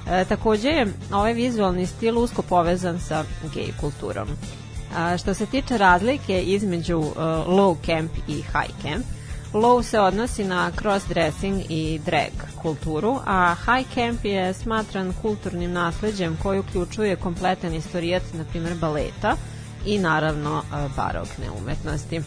E, 0.09 0.26
takođe 0.26 0.86
ovaj 1.14 1.34
vizualni 1.34 1.86
stil 1.86 2.20
usko 2.20 2.41
povezan 2.41 2.99
sa 2.99 3.24
gej 3.53 3.74
kulturom. 3.80 4.28
A, 4.97 5.18
što 5.18 5.34
se 5.34 5.45
tiče 5.45 5.78
razlike 5.78 6.41
između 6.41 6.97
uh, 6.97 7.16
low 7.47 7.76
camp 7.86 8.11
i 8.28 8.34
high 8.34 8.82
camp, 8.82 9.05
low 9.53 9.84
se 9.84 9.99
odnosi 9.99 10.43
na 10.43 10.72
cross-dressing 10.72 11.66
i 11.70 11.99
drag 12.05 12.32
kulturu, 12.61 13.20
a 13.26 13.55
high 13.55 13.93
camp 13.93 14.26
je 14.26 14.53
smatran 14.53 15.14
kulturnim 15.22 15.72
nasleđem 15.72 16.38
koji 16.43 16.59
uključuje 16.59 17.16
kompletan 17.16 17.74
istorijat, 17.74 18.24
na 18.34 18.43
primjer, 18.45 18.76
baleta 18.76 19.36
i 19.86 19.99
naravno 19.99 20.57
uh, 20.57 20.95
barokne 20.95 21.45
umetnosti. 21.61 22.21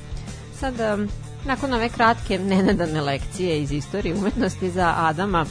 Sad, 0.60 0.74
um, 0.80 1.08
nakon 1.44 1.72
ove 1.72 1.88
kratke 1.88 2.38
nenadane 2.38 3.00
lekcije 3.00 3.62
iz 3.62 3.72
istorije 3.72 4.14
umetnosti 4.14 4.70
za 4.70 4.94
Adama, 4.96 5.46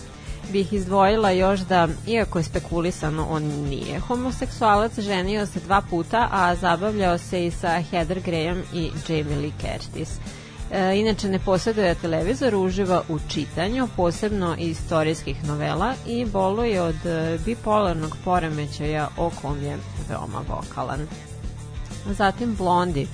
bih 0.52 0.74
izdvojila 0.74 1.32
još 1.32 1.60
da, 1.60 1.88
iako 2.08 2.40
je 2.40 2.44
spekulisano, 2.44 3.28
on 3.30 3.44
nije 3.44 4.00
homoseksualac, 4.00 5.00
ženio 5.00 5.46
se 5.46 5.60
dva 5.60 5.82
puta, 5.90 6.30
a 6.32 6.56
zabavljao 6.56 7.18
se 7.18 7.46
i 7.46 7.52
sa 7.52 7.82
Heather 7.82 8.20
Graham 8.20 8.64
i 8.74 8.92
Jamie 9.08 9.38
Lee 9.38 9.52
Curtis. 9.62 10.10
E, 10.72 11.00
inače 11.00 11.30
ne 11.30 11.40
posjeduje 11.40 11.96
televizor, 11.96 12.56
uživa 12.56 13.04
u 13.10 13.20
čitanju, 13.28 13.88
posebno 13.96 14.56
istorijskih 14.60 15.44
novela 15.44 15.94
i 16.08 16.26
boluje 16.26 16.82
od 16.82 17.06
e, 17.06 17.38
bipolarnog 17.46 18.18
poremećaja 18.24 19.10
o 19.18 19.32
kom 19.42 19.64
je 19.64 19.78
veoma 20.10 20.42
vokalan. 20.50 21.08
Zatim 22.14 22.56
Blondi, 22.56 23.08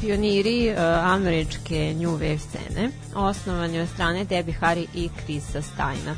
pioniri 0.00 0.70
uh, 0.70 0.78
američke 1.04 1.94
New 1.94 2.10
Wave 2.10 2.38
scene, 2.38 2.90
osnovan 3.14 3.74
je 3.74 3.82
od 3.82 3.88
strane 3.88 4.24
Debbie 4.24 4.54
Harry 4.60 4.86
i 4.94 5.10
Chrisa 5.24 5.62
Steina. 5.62 6.16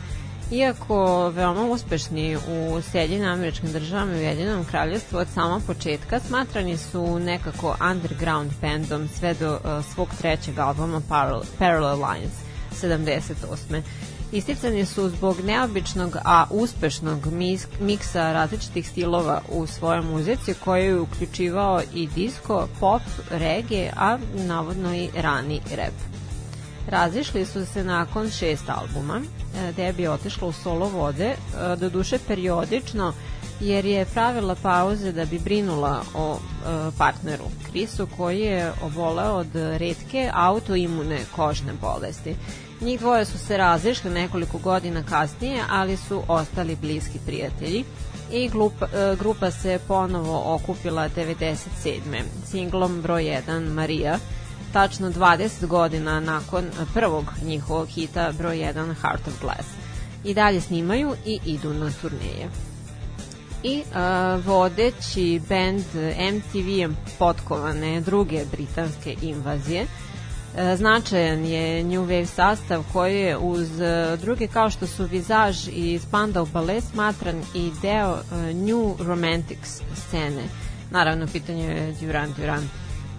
Iako 0.50 1.28
veoma 1.28 1.62
uspešni 1.62 2.36
u 2.36 2.80
Sjedinjim 2.90 3.28
američkim 3.28 3.72
državama 3.72 4.12
i 4.12 4.16
Ujedinom 4.16 4.64
kraljevstvu 4.64 5.18
od 5.18 5.28
samog 5.34 5.62
početka, 5.66 6.20
smatrani 6.20 6.76
su 6.76 7.18
nekako 7.18 7.76
underground 7.90 8.52
bandom 8.60 9.08
sve 9.08 9.34
do 9.34 9.52
uh, 9.52 9.84
svog 9.94 10.08
trećeg 10.18 10.58
albuma 10.58 11.00
Parallel 11.58 11.96
Lines 11.96 12.32
78. 12.82 13.82
Isticani 14.34 14.86
su 14.86 15.08
zbog 15.08 15.40
neobičnog, 15.40 16.16
a 16.24 16.44
uspešnog 16.50 17.18
miksa 17.80 18.32
različitih 18.32 18.88
stilova 18.88 19.42
u 19.48 19.66
svojoj 19.66 20.02
muzici 20.02 20.54
koji 20.64 20.84
je 20.84 21.00
uključivao 21.00 21.80
i 21.94 22.06
disco, 22.06 22.68
pop, 22.80 23.02
reggae, 23.30 23.92
a 23.96 24.18
navodno 24.34 24.94
i 24.94 25.08
rani 25.16 25.60
rap. 25.76 25.94
Razišli 26.88 27.46
su 27.46 27.66
se 27.66 27.84
nakon 27.84 28.30
šest 28.30 28.64
albuma, 28.68 29.20
Debi 29.76 30.02
je 30.02 30.10
otišla 30.10 30.48
u 30.48 30.52
solo 30.52 30.88
vode, 30.88 31.26
e, 31.26 31.36
do 31.76 31.88
duše 31.88 32.18
periodično, 32.26 33.12
jer 33.60 33.84
je 33.84 34.04
pravila 34.04 34.54
pauze 34.54 35.12
da 35.12 35.24
bi 35.24 35.38
brinula 35.38 36.02
o 36.14 36.36
e, 36.36 36.90
partneru 36.98 37.44
Krisu 37.70 38.08
koji 38.16 38.40
je 38.40 38.72
oboleo 38.82 39.32
od 39.32 39.54
redke 39.54 40.30
autoimune 40.34 41.18
kožne 41.36 41.72
bolesti. 41.80 42.36
Njih 42.80 43.00
dvoje 43.00 43.24
su 43.24 43.38
se 43.38 43.56
razišli 43.56 44.10
nekoliko 44.10 44.58
godina 44.58 45.02
kasnije, 45.02 45.62
ali 45.70 45.96
su 45.96 46.22
ostali 46.28 46.76
bliski 46.76 47.18
prijatelji 47.26 47.84
i 48.32 48.48
grupa, 48.48 48.86
grupa 49.18 49.50
se 49.50 49.78
ponovo 49.88 50.54
okupila 50.54 51.08
97. 51.16 52.22
singlom 52.46 53.02
broj 53.02 53.22
1 53.22 53.72
Marija, 53.72 54.18
tačno 54.72 55.10
20 55.10 55.66
godina 55.66 56.20
nakon 56.20 56.64
prvog 56.94 57.24
njihovog 57.42 57.88
hita 57.88 58.32
broj 58.38 58.56
1 58.56 58.94
Heart 59.02 59.28
of 59.28 59.40
Glass. 59.40 59.68
I 60.24 60.34
dalje 60.34 60.60
snimaju 60.60 61.14
i 61.26 61.40
idu 61.44 61.74
na 61.74 61.90
turneje. 62.00 62.48
I 63.62 63.82
uh, 63.82 64.46
vodeći 64.46 65.40
band 65.48 65.84
MTV 66.34 66.94
potkovane 67.18 68.00
druge 68.00 68.44
britanske 68.52 69.16
invazije, 69.22 69.86
značajan 70.76 71.44
je 71.44 71.84
New 71.84 72.02
Wave 72.06 72.26
sastav 72.26 72.84
koji 72.92 73.20
je 73.20 73.38
uz 73.38 73.68
druge 74.20 74.46
kao 74.46 74.70
što 74.70 74.86
su 74.86 75.04
Vizaž 75.04 75.68
i 75.68 75.98
Spandau 75.98 76.46
Ballet 76.46 76.84
smatran 76.84 77.42
i 77.54 77.70
deo 77.82 78.18
New 78.54 78.96
Romantics 79.06 79.80
scene. 79.94 80.42
Naravno, 80.90 81.26
pitanje 81.26 81.64
je 81.64 81.94
Duran 82.00 82.32
Duran. 82.36 82.68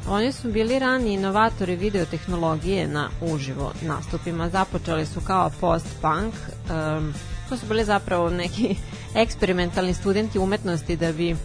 Oni 0.09 0.31
su 0.31 0.51
bili 0.51 0.79
rani 0.79 1.13
inovatori 1.13 1.75
videotehnologije 1.75 2.87
na 2.87 3.09
uživo 3.21 3.73
nastupima. 3.81 4.49
Započeli 4.49 5.05
su 5.05 5.21
kao 5.21 5.51
post-punk. 5.61 6.33
To 7.49 7.57
su 7.57 7.65
bili 7.65 7.85
zapravo 7.85 8.29
neki 8.29 8.75
eksperimentalni 9.23 9.93
studenti 9.93 10.39
umetnosti 10.39 10.95
da 10.95 11.11
bi 11.11 11.35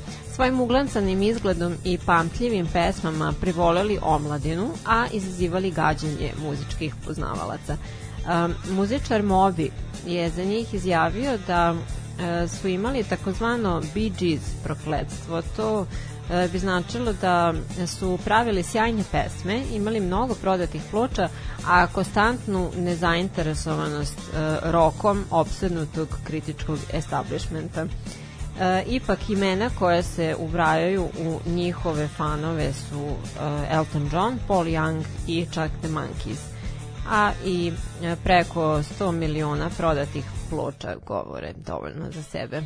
svojim 0.41 0.61
uglancanim 0.61 1.23
izgledom 1.23 1.75
i 1.85 1.99
pamtljivim 2.07 2.67
pesmama 2.73 3.35
privoleli 3.41 3.99
omladinu, 4.03 4.71
a 4.87 5.07
izazivali 5.13 5.71
gađanje 5.71 6.33
muzičkih 6.43 6.95
poznavalaca. 7.07 7.77
Um, 7.77 8.55
muzičar 8.77 9.23
Moby 9.23 9.69
je 10.07 10.31
za 10.31 10.45
njih 10.45 10.75
izjavio 10.75 11.39
da 11.47 11.73
uh, 11.73 12.51
su 12.51 12.69
imali 12.69 13.05
takozvano 13.05 13.83
Bee 13.95 14.11
Gees 14.19 14.43
prokledstvo. 14.65 15.43
To 15.57 15.87
E, 16.31 16.49
bi 16.53 16.59
značilo 16.59 17.13
da 17.13 17.55
su 17.87 18.19
pravili 18.25 18.63
sjajne 18.63 19.03
pesme, 19.13 19.63
imali 19.73 20.01
mnogo 20.01 20.35
prodatih 20.35 20.83
ploča, 20.91 21.29
a 21.67 21.87
konstantnu 21.87 22.71
nezainteresovanost 22.77 24.19
e, 24.19 24.57
rokom 24.63 25.25
opsednutog 25.31 26.09
kritičkog 26.25 26.79
establishmenta. 26.93 27.83
E, 27.83 28.30
ipak 28.87 29.31
imena 29.31 29.71
koje 29.79 30.03
se 30.03 30.37
ubrajaju 30.39 31.03
u 31.03 31.41
njihove 31.47 32.09
fanove 32.09 32.73
su 32.73 33.09
e, 33.09 33.75
Elton 33.75 34.11
John, 34.13 34.39
Paul 34.49 34.65
Young 34.65 35.05
i 35.27 35.47
čak 35.55 35.71
The 35.83 35.89
Monkees. 35.89 36.41
A 37.11 37.33
i 37.45 37.73
e, 38.03 38.17
preko 38.25 38.61
100 39.01 39.13
miliona 39.13 39.71
prodatih 39.77 40.25
ploča 40.51 40.95
govore 41.07 41.53
dovoljno 41.67 42.11
za 42.11 42.23
sebe. 42.23 42.63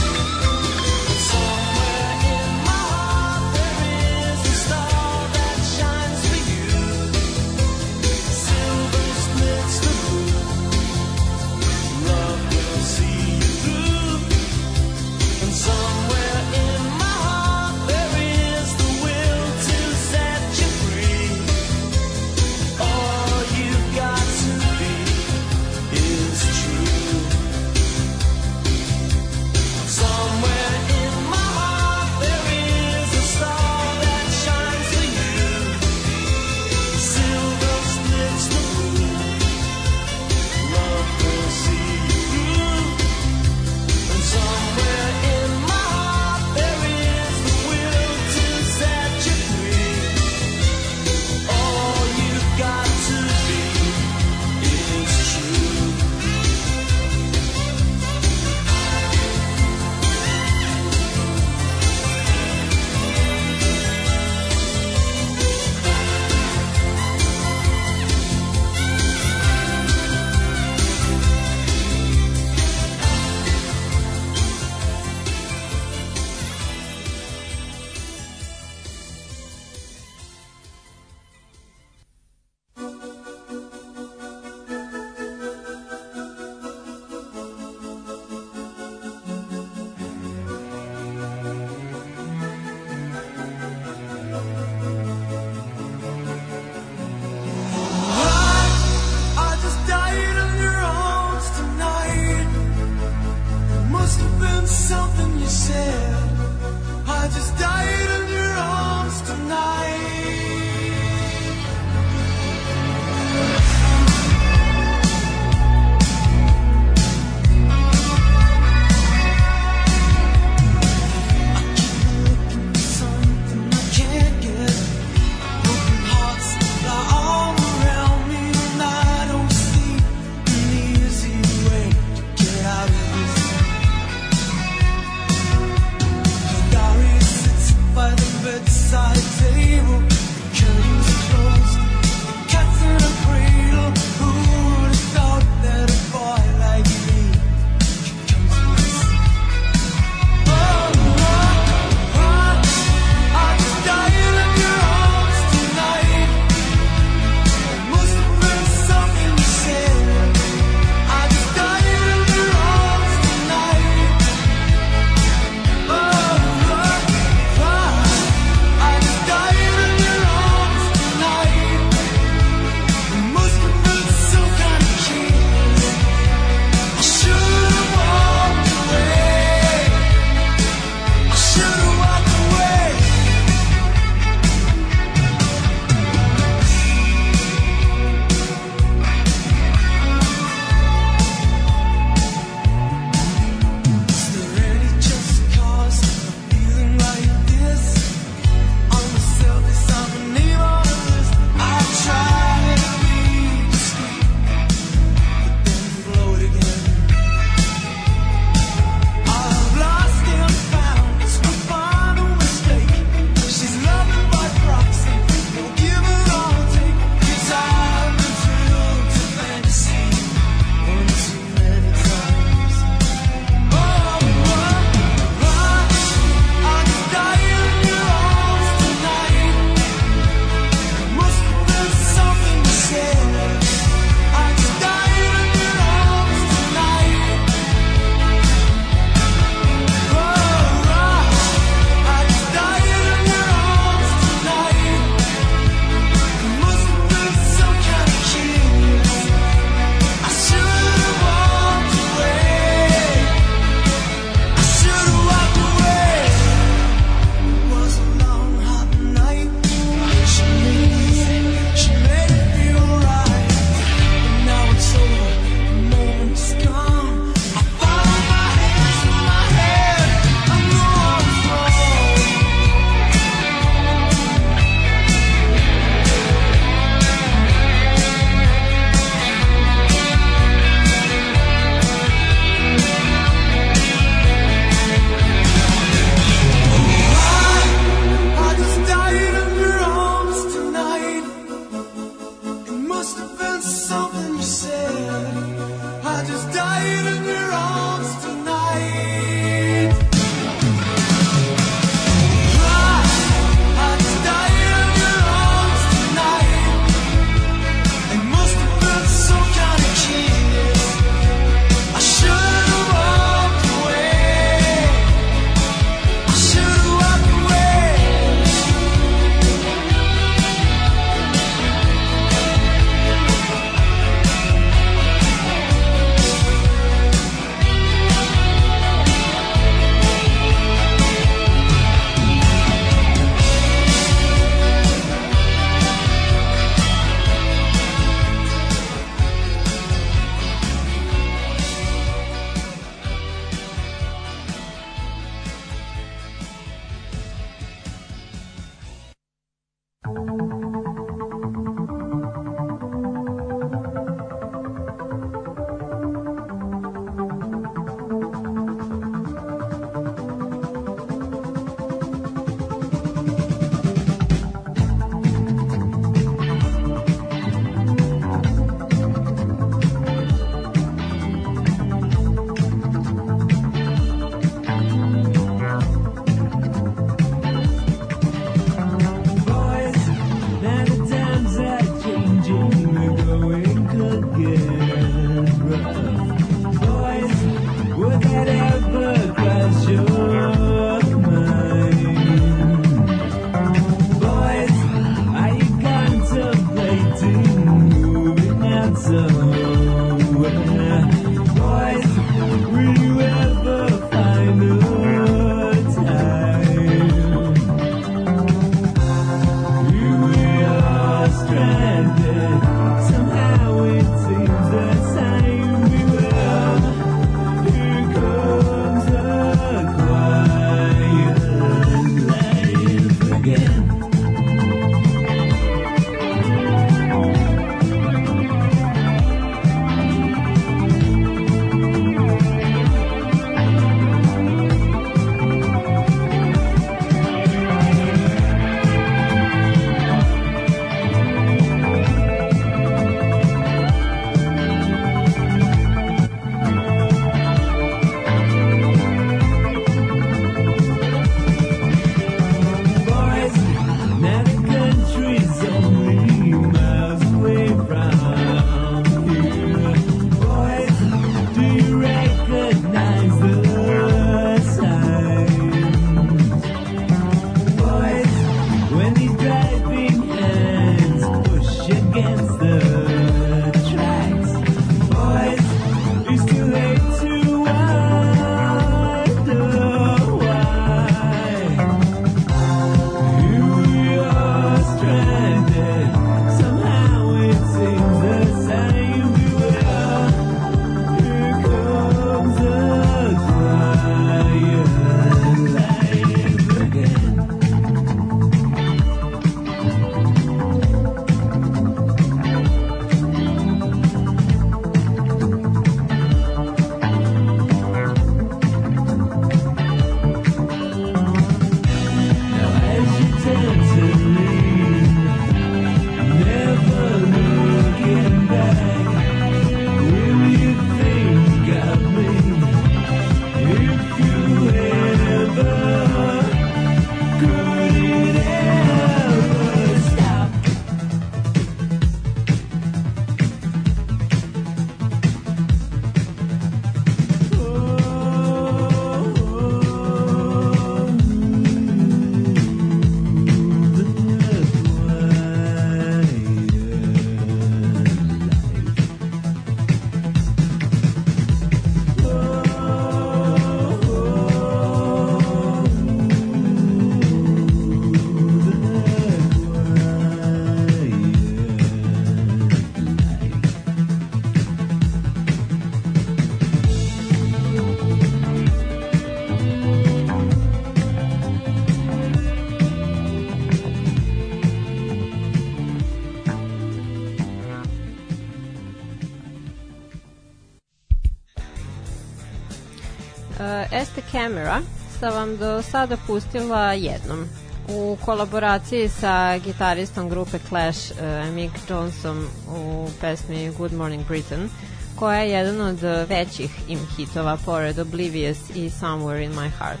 Camera 584.32 584.80
sam 585.20 585.34
vam 585.34 585.56
do 585.56 585.82
sada 585.82 586.16
pustila 586.26 586.92
jednom 586.92 587.48
u 587.88 588.16
kolaboraciji 588.24 589.08
sa 589.08 589.58
gitaristom 589.58 590.28
grupe 590.28 590.58
Clash 590.68 591.12
uh, 591.12 591.54
Mick 591.54 591.74
Johnson 591.88 592.46
u 592.68 593.08
pesmi 593.20 593.70
Good 593.78 593.92
Morning 593.92 594.26
Britain 594.26 594.68
koja 595.16 595.40
je 595.40 595.50
jedan 595.50 595.80
od 595.80 596.00
većih 596.28 596.70
im 596.88 596.98
hitova 597.16 597.58
pored 597.64 597.98
Oblivious 597.98 598.70
i 598.70 598.90
Somewhere 598.90 599.44
in 599.44 599.52
My 599.52 599.70
Heart. 599.78 600.00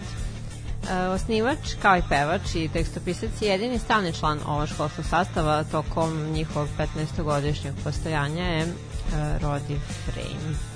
Uh, 0.82 1.14
osnivač, 1.14 1.58
kao 1.82 1.96
i 1.96 2.02
pevač 2.08 2.54
i 2.54 2.68
tekstopisac 2.68 3.30
je 3.40 3.48
jedini 3.48 3.78
stalni 3.78 4.12
član 4.12 4.38
ovog 4.46 4.68
školskog 4.68 5.04
sastava 5.04 5.64
tokom 5.64 6.32
njihovog 6.32 6.68
15-godišnjeg 6.78 7.72
postojanja 7.84 8.44
je 8.44 8.64
uh, 8.64 8.72
Roddy 9.42 9.78
Frame. 10.04 10.71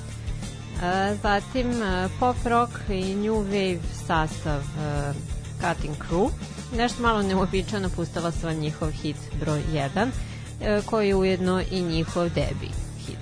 E, 0.82 1.14
zatim 1.22 1.82
e, 1.82 2.08
pop 2.20 2.36
rock 2.44 2.70
i 2.88 3.14
new 3.14 3.34
wave 3.34 3.80
sastav 4.06 4.60
e, 4.60 5.12
Cutting 5.60 5.96
Crew. 6.08 6.30
Nešto 6.76 7.02
malo 7.02 7.22
neobičano 7.22 7.88
pustala 7.88 8.32
sam 8.32 8.50
vam 8.50 8.58
njihov 8.58 8.90
hit 8.90 9.16
broj 9.40 9.62
1, 9.72 10.08
e, 10.60 10.80
koji 10.86 11.08
je 11.08 11.14
ujedno 11.14 11.62
i 11.70 11.82
njihov 11.82 12.28
debi 12.28 12.70
hit. 13.06 13.18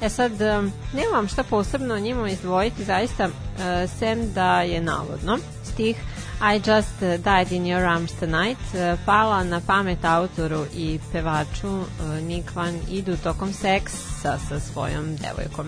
E 0.00 0.08
sad, 0.08 0.40
e, 0.40 0.62
nemam 0.94 1.28
šta 1.28 1.42
posebno 1.42 1.94
o 1.94 1.98
njima 1.98 2.28
izdvojiti, 2.28 2.84
zaista, 2.84 3.24
e, 3.24 3.86
sem 3.98 4.32
da 4.32 4.60
je 4.60 4.80
navodno 4.80 5.38
stih 5.64 5.96
I 6.40 6.58
just 6.58 7.00
died 7.00 7.52
in 7.52 7.64
your 7.64 7.84
arms 7.84 8.12
tonight 8.12 8.74
uh, 8.74 8.96
pala 9.06 9.44
na 9.44 9.60
pamet 9.60 10.04
autoru 10.04 10.66
i 10.74 10.98
pevaču 11.12 11.84
Nick 12.22 12.54
Van 12.54 12.74
idu 12.90 13.16
tokom 13.16 13.52
seksa 13.52 14.38
sa 14.48 14.60
svojom 14.60 15.16
devojkom. 15.16 15.66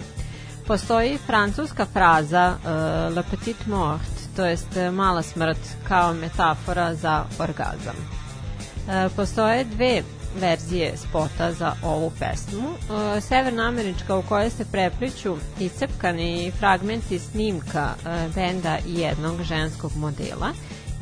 Postoji 0.70 1.18
francuska 1.18 1.86
fraza 1.86 2.56
uh, 2.56 3.16
la 3.16 3.22
petite 3.22 3.64
mort, 3.66 4.36
to 4.36 4.44
jest 4.44 4.76
uh, 4.76 4.94
mala 4.94 5.22
smrt 5.22 5.58
kao 5.88 6.12
metafora 6.12 6.94
za 6.94 7.24
orgazam. 7.38 7.96
E, 8.88 9.08
postoje 9.16 9.64
dve 9.64 10.02
verzije 10.40 10.96
spota 10.96 11.52
za 11.52 11.72
ovu 11.82 12.12
pesmu. 12.18 12.68
E, 13.16 13.20
severnoamerička 13.20 14.16
u 14.16 14.22
kojoj 14.22 14.50
se 14.50 14.64
prepliću 14.64 15.36
iscepkani 15.60 16.52
fragmenti 16.58 17.18
snimka 17.18 17.88
e, 18.06 18.28
benda 18.34 18.78
i 18.86 18.94
jednog 18.94 19.42
ženskog 19.42 19.92
modela 19.96 20.52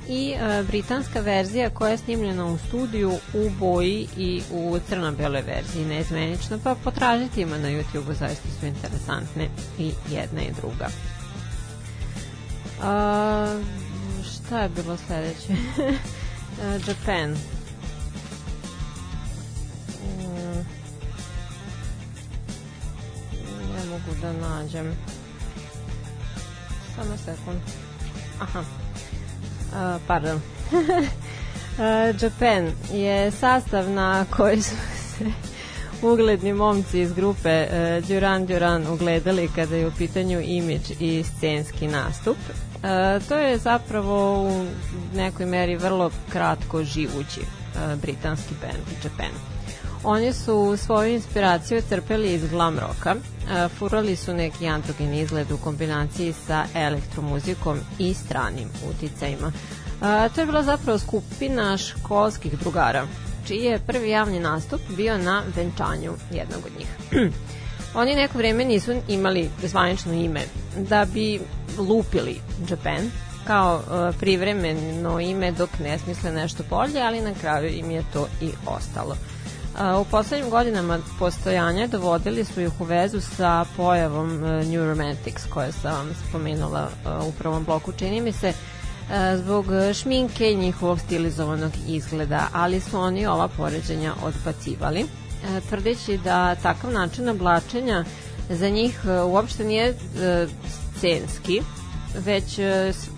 i 0.08 0.32
e, 0.32 0.62
britanska 0.62 1.20
verzija 1.20 1.70
koja 1.70 1.90
je 1.90 1.98
snimljena 1.98 2.46
u 2.46 2.58
studiju 2.58 3.12
u 3.34 3.50
boji 3.58 4.08
i 4.16 4.42
u 4.52 4.78
crno-beloj 4.88 5.42
verziji 5.42 5.84
neizmenično, 5.84 6.58
pa 6.64 6.74
potražite 6.74 7.40
ima 7.40 7.58
na 7.58 7.68
YouTube-u, 7.68 8.14
zaista 8.14 8.48
su 8.60 8.66
interesantne 8.66 9.48
i 9.78 9.92
jedna 10.10 10.42
i 10.42 10.52
druga. 10.60 10.88
A, 12.82 13.60
šta 14.22 14.60
je 14.60 14.68
bilo 14.68 14.96
sledeće? 14.96 15.52
E, 16.62 16.80
Japan. 16.88 17.30
Mm. 17.30 17.38
Ne 23.74 23.84
mogu 23.90 24.20
da 24.22 24.32
nađem. 24.32 24.94
Samo 26.96 27.16
sekund. 27.16 27.60
Aha. 28.40 28.87
Pardon. 30.06 30.36
uh, 31.78 32.22
Japan 32.22 32.72
je 32.92 33.30
sastav 33.30 33.90
na 33.90 34.24
koji 34.36 34.62
su 34.62 34.74
se 35.18 35.24
ugledni 36.02 36.52
momci 36.52 37.00
iz 37.00 37.12
grupe 37.12 37.66
uh, 37.66 38.08
Duran 38.08 38.46
Duran 38.46 38.86
ugledali 38.86 39.48
kada 39.54 39.76
je 39.76 39.86
u 39.86 39.92
pitanju 39.98 40.40
imidž 40.40 40.90
i 41.00 41.24
scenski 41.24 41.86
nastup. 41.86 42.36
Uh, 42.38 43.28
to 43.28 43.36
je 43.36 43.58
zapravo 43.58 44.42
u 44.42 44.66
nekoj 45.14 45.46
meri 45.46 45.76
vrlo 45.76 46.10
kratko 46.32 46.84
živući 46.84 47.40
uh, 47.40 48.00
britanski 48.00 48.54
band 48.60 49.04
Japan. 49.04 49.57
Oni 50.04 50.32
su 50.32 50.76
svoju 50.76 51.14
inspiraciju 51.14 51.82
crpeli 51.88 52.34
iz 52.34 52.50
glam 52.50 52.78
roka, 52.78 53.14
e, 53.14 53.68
furali 53.68 54.16
su 54.16 54.34
neki 54.34 54.66
androgen 54.66 55.14
izgled 55.14 55.50
u 55.50 55.56
kombinaciji 55.56 56.32
sa 56.32 56.64
elektromuzikom 56.74 57.78
i 57.98 58.14
stranim 58.14 58.68
uticajima. 58.90 59.52
E, 60.02 60.28
To 60.34 60.40
je 60.40 60.46
bila 60.46 60.62
zapravo 60.62 60.98
skupina 60.98 61.76
školskih 61.76 62.58
drugara, 62.58 63.06
čiji 63.46 63.64
je 63.64 63.78
prvi 63.86 64.10
javni 64.10 64.40
nastup 64.40 64.80
bio 64.96 65.18
na 65.18 65.42
venčanju 65.56 66.12
jednog 66.30 66.60
od 66.66 66.72
njih. 66.78 66.88
Oni 67.94 68.14
neko 68.14 68.38
vreme 68.38 68.64
nisu 68.64 68.94
imali 69.08 69.50
zvanično 69.62 70.12
ime 70.12 70.40
da 70.76 71.06
bi 71.14 71.40
lupili 71.78 72.40
Japan 72.70 73.10
kao 73.46 73.80
e, 73.80 74.12
privremeno 74.18 75.20
ime 75.20 75.52
dok 75.52 75.70
ne 75.78 75.98
smisle 75.98 76.32
nešto 76.32 76.62
bolje, 76.70 77.00
ali 77.02 77.20
na 77.20 77.34
kraju 77.40 77.68
im 77.68 77.90
je 77.90 78.04
to 78.12 78.26
i 78.40 78.50
ostalo. 78.66 79.16
U 80.00 80.04
poslednjim 80.04 80.50
godinama 80.50 80.98
postojanja 81.18 81.86
dovodili 81.86 82.44
su 82.44 82.60
ih 82.60 82.80
u 82.80 82.84
vezu 82.84 83.20
sa 83.20 83.64
pojavom 83.76 84.44
e, 84.44 84.64
New 84.64 84.86
Romantics 84.86 85.46
koje 85.50 85.72
sam 85.72 85.92
vam 85.92 86.14
spomenula 86.28 86.88
e, 86.88 87.08
u 87.28 87.32
prvom 87.32 87.64
bloku, 87.64 87.92
čini 87.92 88.20
mi 88.20 88.32
se, 88.32 88.48
e, 88.48 88.54
zbog 89.36 89.66
šminke 89.94 90.52
i 90.52 90.56
njihovog 90.56 91.00
stilizovanog 91.00 91.72
izgleda, 91.88 92.48
ali 92.52 92.80
su 92.80 93.00
oni 93.00 93.26
ova 93.26 93.48
poređenja 93.48 94.14
odbacivali, 94.22 95.06
tvrdeći 95.68 96.18
da 96.24 96.54
takav 96.54 96.92
način 96.92 97.28
oblačenja 97.28 98.04
za 98.50 98.68
njih 98.68 99.00
uopšte 99.26 99.64
nije 99.64 99.94
scenski, 100.96 101.62
već 102.14 102.58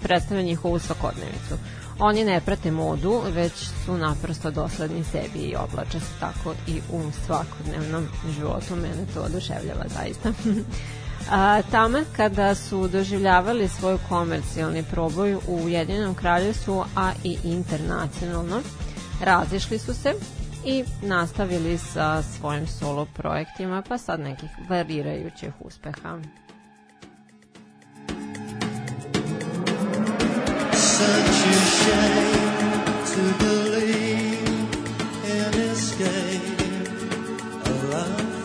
predstavlja 0.03 0.43
njihovu 0.43 0.78
svakodnevicu. 0.78 1.55
Oni 2.01 2.24
ne 2.24 2.40
prate 2.40 2.70
modu, 2.70 3.22
već 3.32 3.52
su 3.85 3.97
naprosto 3.97 4.51
dosledni 4.51 5.05
sebi 5.05 5.39
i 5.39 5.56
oblače 5.56 6.01
se 6.01 6.12
tako 6.20 6.55
i 6.66 6.81
u 6.93 7.02
svakodnevnom 7.27 8.09
životu. 8.36 8.77
Mene 8.77 9.06
to 9.14 9.20
oduševljava 9.20 9.85
zaista. 9.89 10.32
A, 11.31 11.62
tamo 11.70 11.98
kada 12.16 12.55
su 12.55 12.89
doživljavali 12.89 13.68
svoj 13.68 13.98
komercijalni 14.09 14.85
proboj 14.90 15.35
u 15.35 15.40
Ujedinjenom 15.64 16.14
kraljevstvu, 16.14 16.85
a 16.97 17.12
i 17.24 17.39
internacionalno, 17.44 18.60
razišli 19.20 19.78
su 19.78 19.94
se 19.94 20.14
i 20.64 20.85
nastavili 21.02 21.78
sa 21.78 22.22
svojim 22.22 22.66
solo 22.66 23.06
projektima, 23.14 23.82
pa 23.89 23.98
sad 23.98 24.20
nekih 24.20 24.51
varirajućih 24.68 25.52
uspeha. 25.60 26.18
Such 31.01 31.40
a 31.47 31.60
shame 31.81 32.85
to 33.12 33.22
believe 33.44 34.70
in. 35.36 35.52
A 35.55 35.70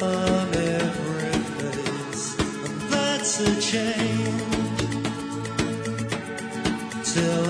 on 0.04 0.48
every 0.80 1.38
face, 1.58 2.26
that's 2.92 3.34
a 3.42 3.52
change. 3.72 4.82
Till 7.12 7.45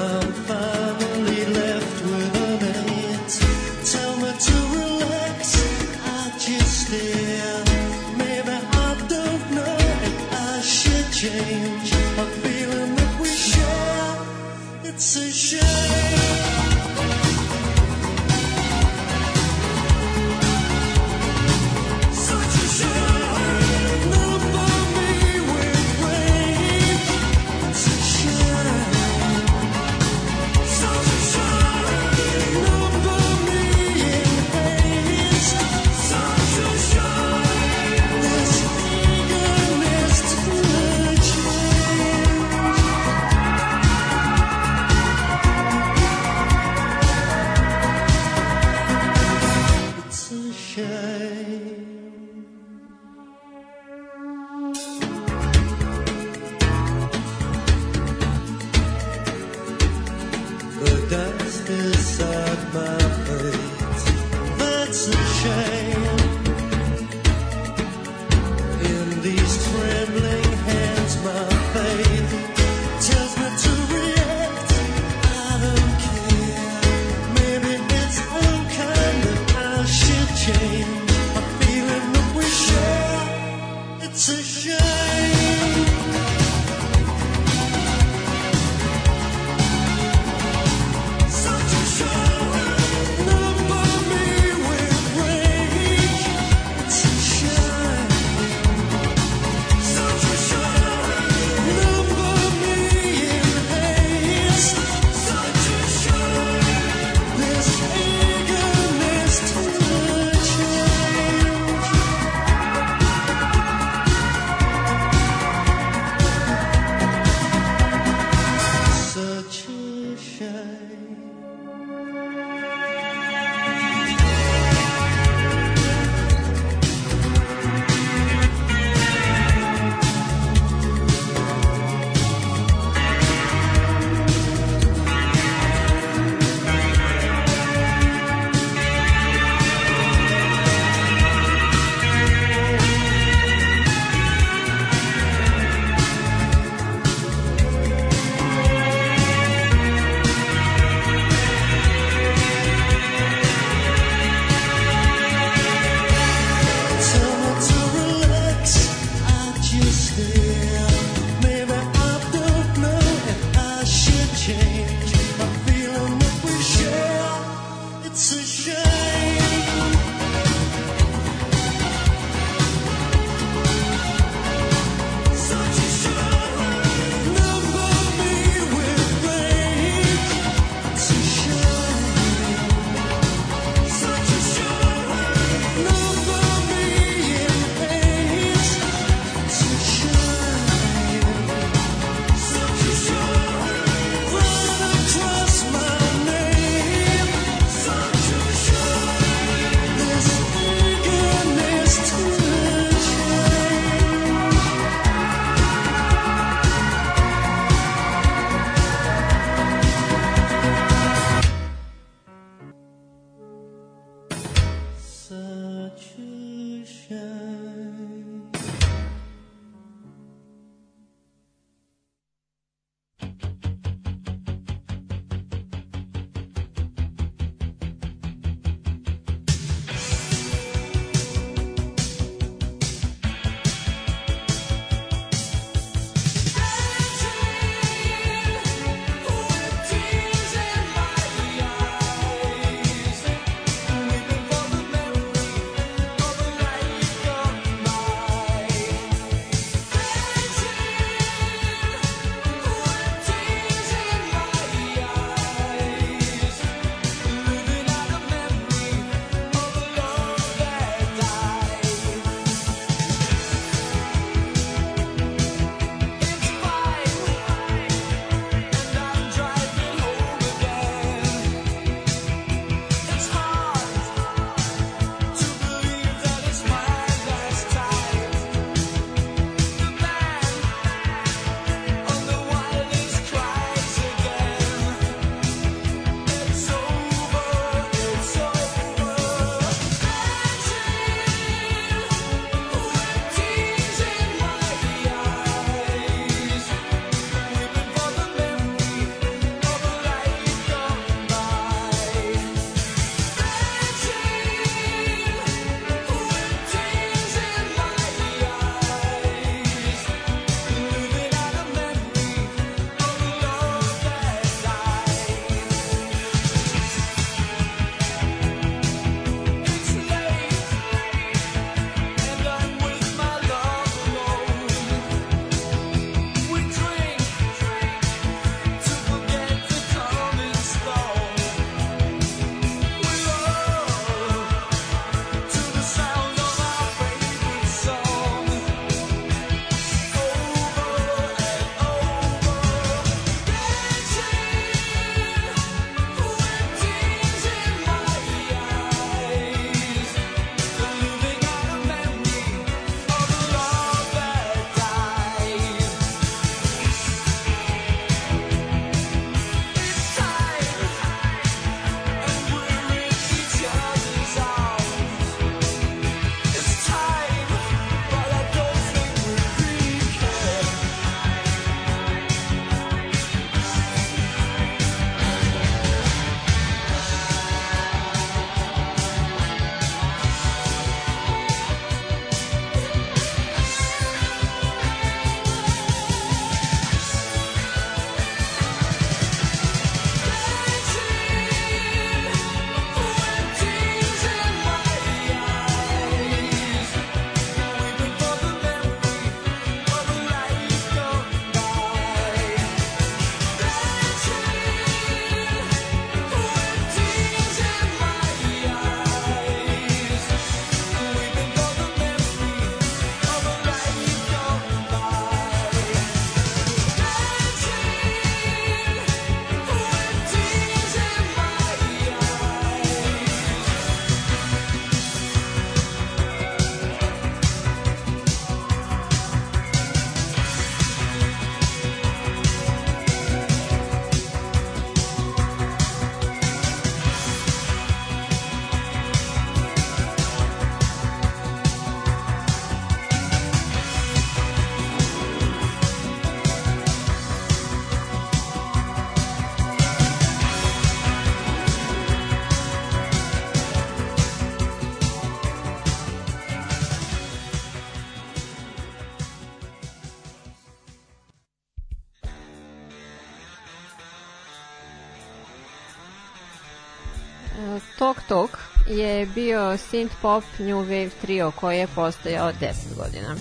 je 468.98 469.26
bio 469.26 469.60
synth 469.60 470.14
pop 470.22 470.44
new 470.60 470.78
wave 470.78 471.10
trio 471.22 471.52
koji 471.52 471.78
je 471.78 471.88
postojao 471.88 472.52
10 472.52 472.74
godina. 472.98 473.36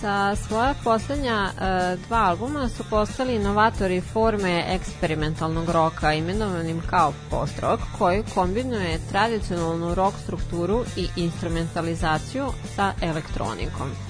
Sa 0.00 0.36
svoja 0.36 0.74
poslednja 0.84 1.50
e, 1.60 1.96
dva 2.08 2.18
albuma 2.18 2.68
su 2.68 2.84
postali 2.90 3.34
inovatori 3.34 4.00
forme 4.00 4.64
eksperimentalnog 4.68 5.68
roka 5.70 6.12
imenovanim 6.14 6.82
kao 6.90 7.12
post-rock 7.30 7.82
koji 7.98 8.22
kombinuje 8.34 9.00
tradicionalnu 9.10 9.94
rock 9.94 10.16
strukturu 10.22 10.84
i 10.96 11.08
instrumentalizaciju 11.16 12.46
sa 12.76 12.92
elektronikom. 13.02 14.07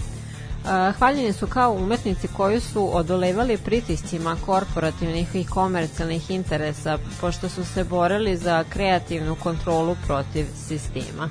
Hvaljeni 0.99 1.33
su 1.33 1.47
kao 1.47 1.73
umetnici 1.73 2.29
koji 2.29 2.61
su 2.61 2.97
odolevali 2.97 3.59
pritiscima 3.59 4.37
korporativnih 4.47 5.35
i 5.35 5.45
komercijalnih 5.45 6.31
interesa 6.31 6.99
pošto 7.21 7.49
su 7.49 7.65
se 7.65 7.85
borili 7.85 8.37
za 8.37 8.65
kreativnu 8.65 9.37
kontrolu 9.43 9.97
protiv 10.07 10.47
sistema. 10.69 11.29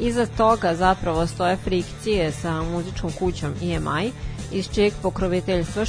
Iza 0.00 0.26
toga 0.26 0.74
zapravo 0.74 1.26
stoje 1.26 1.56
frikcije 1.56 2.32
sa 2.32 2.62
muzičkom 2.62 3.12
kućom 3.18 3.54
EMI 3.62 4.12
iz 4.52 4.68
čijeg 4.74 4.92
pokroviteljstva 5.02 5.84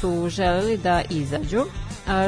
su 0.00 0.28
želeli 0.28 0.76
da 0.76 1.02
izađu, 1.10 1.64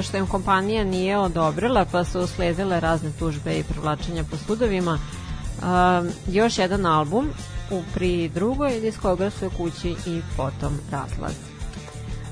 što 0.03 0.17
im 0.17 0.27
kompanija 0.27 0.85
nije 0.85 1.19
odobrila 1.19 1.85
pa 1.93 2.05
su 2.05 2.21
usledile 2.21 2.81
razne 2.81 3.11
tužbe 3.19 3.59
i 3.59 3.65
privlačenja 3.65 4.25
po 4.31 4.37
sudovima. 4.37 4.99
Još 6.29 6.59
jedan 6.59 6.87
album 6.87 7.29
u 7.71 7.83
pri 7.95 8.29
drugoj 8.29 8.81
diskografskoj 8.81 9.51
kući 9.57 9.95
i 10.07 10.21
potom 10.37 10.79
razlaz. 10.91 11.35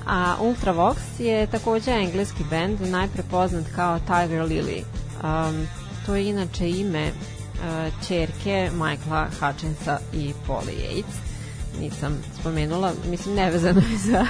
A 0.07 0.37
Ultravox 0.41 0.97
je 1.19 1.47
takođe 1.47 1.91
engleski 1.91 2.45
bend 2.51 2.81
najpre 2.81 3.23
poznat 3.31 3.65
kao 3.75 3.99
Tiger 3.99 4.43
Lily. 4.43 4.83
Um, 5.25 5.67
to 6.07 6.15
je 6.15 6.29
inače 6.29 6.71
ime 6.71 7.09
uh, 7.09 8.07
čerke 8.09 8.71
Michaela 8.73 9.29
Hutchinsa 9.41 9.99
i 10.13 10.33
Polly 10.49 10.75
Yates. 10.83 11.33
Nisam 11.81 12.23
spomenula, 12.41 12.93
mislim 13.11 13.35
nevezano 13.35 13.81
je 13.81 13.99
za 13.99 14.27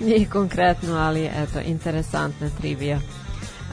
njih 0.06 0.30
konkretno, 0.30 0.96
ali 0.96 1.24
eto, 1.26 1.60
interesantna 1.60 2.50
trivija. 2.60 3.00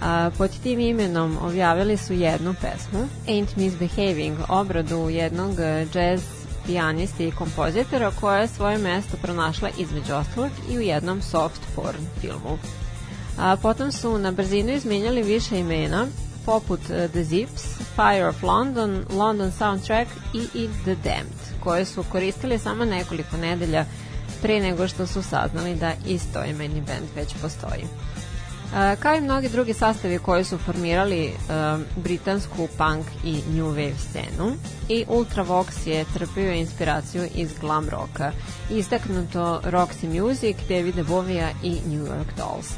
A, 0.02 0.32
pod 0.38 0.52
tim 0.64 0.80
imenom 0.80 1.38
objavili 1.42 1.98
su 1.98 2.14
jednu 2.14 2.56
pesmu, 2.62 3.08
Ain't 3.28 3.58
Misbehaving, 3.58 4.38
obradu 4.50 5.10
jednog 5.10 5.56
jazz 5.94 6.45
pijaniste 6.66 7.28
i 7.28 7.32
kompozitora 7.32 8.12
koja 8.20 8.38
je 8.38 8.48
svoje 8.48 8.78
mesto 8.78 9.18
pronašla 9.22 9.70
između 9.78 10.14
ostalog 10.14 10.52
i 10.70 10.78
u 10.78 10.82
jednom 10.82 11.22
soft 11.22 11.62
porn 11.76 12.06
filmu. 12.22 12.58
A, 13.40 13.56
potom 13.62 13.92
su 13.92 14.18
na 14.18 14.32
brzinu 14.32 14.74
izmenjali 14.74 15.24
više 15.24 15.60
imena, 15.60 16.08
poput 16.46 16.80
uh, 16.80 17.12
The 17.12 17.24
Zips, 17.24 17.64
Fire 17.96 18.28
of 18.28 18.44
London, 18.44 19.06
London 19.10 19.52
Soundtrack 19.52 20.12
i, 20.34 20.62
i 20.64 20.70
The 20.84 20.96
Damned, 20.96 21.42
koje 21.64 21.86
su 21.86 22.04
koristili 22.12 22.60
samo 22.60 22.86
nekoliko 22.86 23.38
nedelja 23.38 23.86
pre 24.42 24.60
nego 24.60 24.88
što 24.88 25.08
su 25.08 25.24
saznali 25.24 25.76
da 25.76 25.94
isto 26.08 26.44
imeni 26.44 26.82
band 26.82 27.08
već 27.16 27.34
postoji. 27.42 27.86
Uh, 28.66 29.00
kao 29.00 29.16
i 29.16 29.22
mnogi 29.22 29.50
drugi 29.50 29.74
sastavi 29.74 30.20
koji 30.20 30.44
su 30.44 30.58
formirali 30.58 31.32
uh, 31.34 32.04
britansku 32.04 32.68
punk 32.78 33.06
i 33.24 33.34
new 33.34 33.66
wave 33.66 33.98
scenu 33.98 34.52
i 34.90 35.06
Ultravox 35.08 35.88
je 35.88 36.06
trpio 36.14 36.54
inspiraciju 36.54 37.28
iz 37.36 37.50
glam 37.62 37.90
roka, 37.90 38.32
istaknuto 38.72 39.62
Roxy 39.64 40.22
Music, 40.22 40.58
Davida 40.70 41.04
Bovija 41.04 41.50
i 41.64 41.72
New 41.72 42.06
York 42.06 42.38
Dolls. 42.38 42.74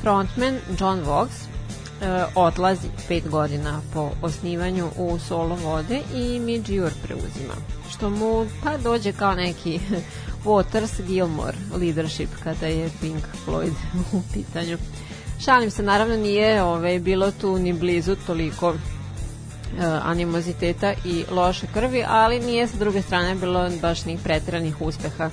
Frontman 0.00 0.58
John 0.80 1.00
Vox 1.06 1.26
uh, 1.26 2.32
odlazi 2.34 2.88
pet 3.08 3.28
godina 3.28 3.80
po 3.94 4.10
osnivanju 4.22 4.90
u 4.96 5.18
solo 5.18 5.54
vode 5.54 6.00
i 6.14 6.40
Midge 6.40 6.82
Ure 6.82 6.94
preuzima, 7.02 7.54
što 7.90 8.10
mu 8.10 8.46
pa 8.64 8.76
dođe 8.76 9.12
kao 9.12 9.34
neki 9.34 9.80
Waters 10.44 11.06
Gilmore 11.06 11.56
leadership 11.80 12.30
kada 12.44 12.66
je 12.66 12.90
Pink 13.00 13.24
Floyd 13.46 13.72
u 14.12 14.22
pitanju. 14.32 14.78
Šalim 15.44 15.70
se, 15.70 15.82
naravno 15.82 16.16
nije 16.16 16.62
ovaj, 16.62 16.98
bilo 16.98 17.30
tu 17.30 17.58
ni 17.58 17.72
blizu 17.72 18.16
toliko 18.26 18.68
uh, 18.68 18.76
animoziteta 20.02 20.94
i 21.04 21.24
loše 21.30 21.66
krvi, 21.74 22.04
ali 22.08 22.40
nije 22.40 22.66
sa 22.68 22.76
druge 22.76 23.02
strane 23.02 23.34
bilo 23.34 23.70
baš 23.82 24.04
ni 24.04 24.18
pretiranih 24.24 24.80
uspeha. 24.80 25.30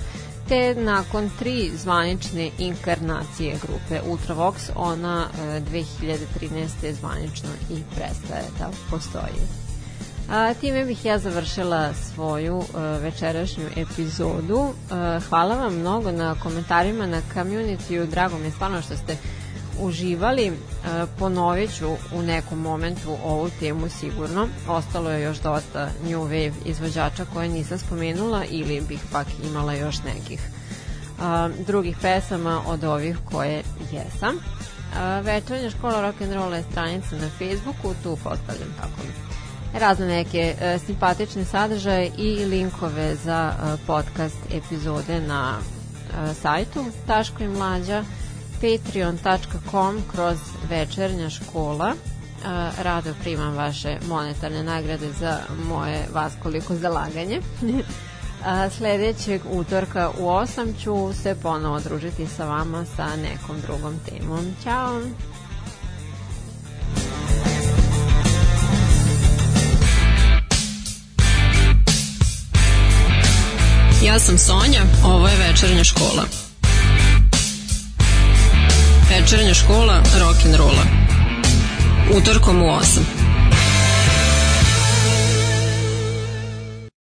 Te 0.49 0.75
nakon 0.75 1.29
tri 1.39 1.71
zvanične 1.75 2.49
inkarnacije 2.59 3.55
grupe 3.61 4.09
Ultravox, 4.09 4.53
ona 4.75 5.27
uh, 5.33 5.39
2013. 5.73 6.93
zvanično 6.99 7.49
i 7.69 7.81
prestaje 7.95 8.45
da 8.59 8.69
postoji. 8.89 9.41
A, 10.29 10.53
time 10.53 10.85
bih 10.85 11.05
ja 11.05 11.19
završila 11.19 11.93
svoju 11.93 12.57
uh, 12.57 12.65
večerašnju 13.01 13.65
epizodu. 13.75 14.57
Uh, 14.57 15.23
hvala 15.29 15.55
vam 15.55 15.73
mnogo 15.73 16.11
na 16.11 16.35
komentarima 16.43 17.05
na 17.05 17.21
community 17.35 18.05
Drago 18.05 18.37
mi 18.37 18.45
je 18.45 18.51
stvarno 18.51 18.81
što 18.81 18.97
ste 18.97 19.17
uživali. 19.79 20.47
E, 20.47 20.53
ponovit 21.19 21.77
ću 21.77 21.87
u 22.13 22.21
nekom 22.21 22.59
momentu 22.59 23.17
ovu 23.23 23.49
temu 23.59 23.89
sigurno. 23.89 24.47
Ostalo 24.67 25.11
je 25.11 25.23
još 25.23 25.37
dosta 25.37 25.89
New 26.03 26.21
Wave 26.21 26.53
izvođača 26.65 27.25
koje 27.33 27.49
nisam 27.49 27.77
spomenula 27.77 28.45
ili 28.49 28.81
bih 28.81 28.99
pak 29.11 29.27
imala 29.43 29.73
još 29.73 29.95
nekih 30.03 30.49
a, 31.21 31.49
drugih 31.67 31.97
pesama 32.01 32.61
od 32.67 32.83
ovih 32.83 33.17
koje 33.31 33.63
jesam. 33.91 34.35
A, 34.97 35.19
večernja 35.19 35.69
škola 35.69 36.13
rock'n'rolla 36.13 36.53
je 36.53 36.63
stranica 36.71 37.15
na 37.15 37.29
Facebooku, 37.29 37.93
tu 38.03 38.17
postavljam 38.23 38.75
tako 38.81 39.01
razne 39.79 40.07
neke 40.07 40.55
e, 40.61 40.79
simpatične 40.79 41.45
sadržaje 41.45 42.11
i 42.17 42.45
linkove 42.45 43.15
za 43.15 43.53
e, 43.53 43.77
podcast 43.87 44.37
epizode 44.51 45.21
na 45.21 45.57
e, 45.57 46.33
sajtu 46.33 46.85
Taško 47.07 47.43
i 47.43 47.47
Mlađa 47.47 48.03
patreon.com 48.61 50.03
kroz 50.11 50.37
večernja 50.69 51.29
škola 51.29 51.93
rado 52.81 53.13
primam 53.21 53.55
vaše 53.55 53.97
monetarne 54.07 54.63
nagrade 54.63 55.11
za 55.19 55.39
moje 55.67 56.07
vaskoliko 56.13 56.75
zalaganje. 56.75 57.41
sledećeg 58.77 59.41
utorka 59.51 60.11
u 60.19 60.23
8 60.23 60.83
ću 60.83 61.13
se 61.23 61.35
ponovo 61.41 61.79
družiti 61.79 62.27
sa 62.27 62.45
vama 62.45 62.85
sa 62.95 63.15
nekom 63.15 63.61
drugom 63.61 63.99
temom. 64.05 64.55
Ćao! 64.63 65.01
Ja 74.05 74.19
sam 74.19 74.37
Sonja, 74.37 74.81
ovo 75.05 75.27
je 75.27 75.37
večernja 75.37 75.83
škola. 75.83 76.44
Večernja 79.09 79.53
škola 79.53 80.03
rock'n'rolla. 80.19 80.85
Utorkom 82.17 82.61
u 82.61 82.65
8. 82.65 82.99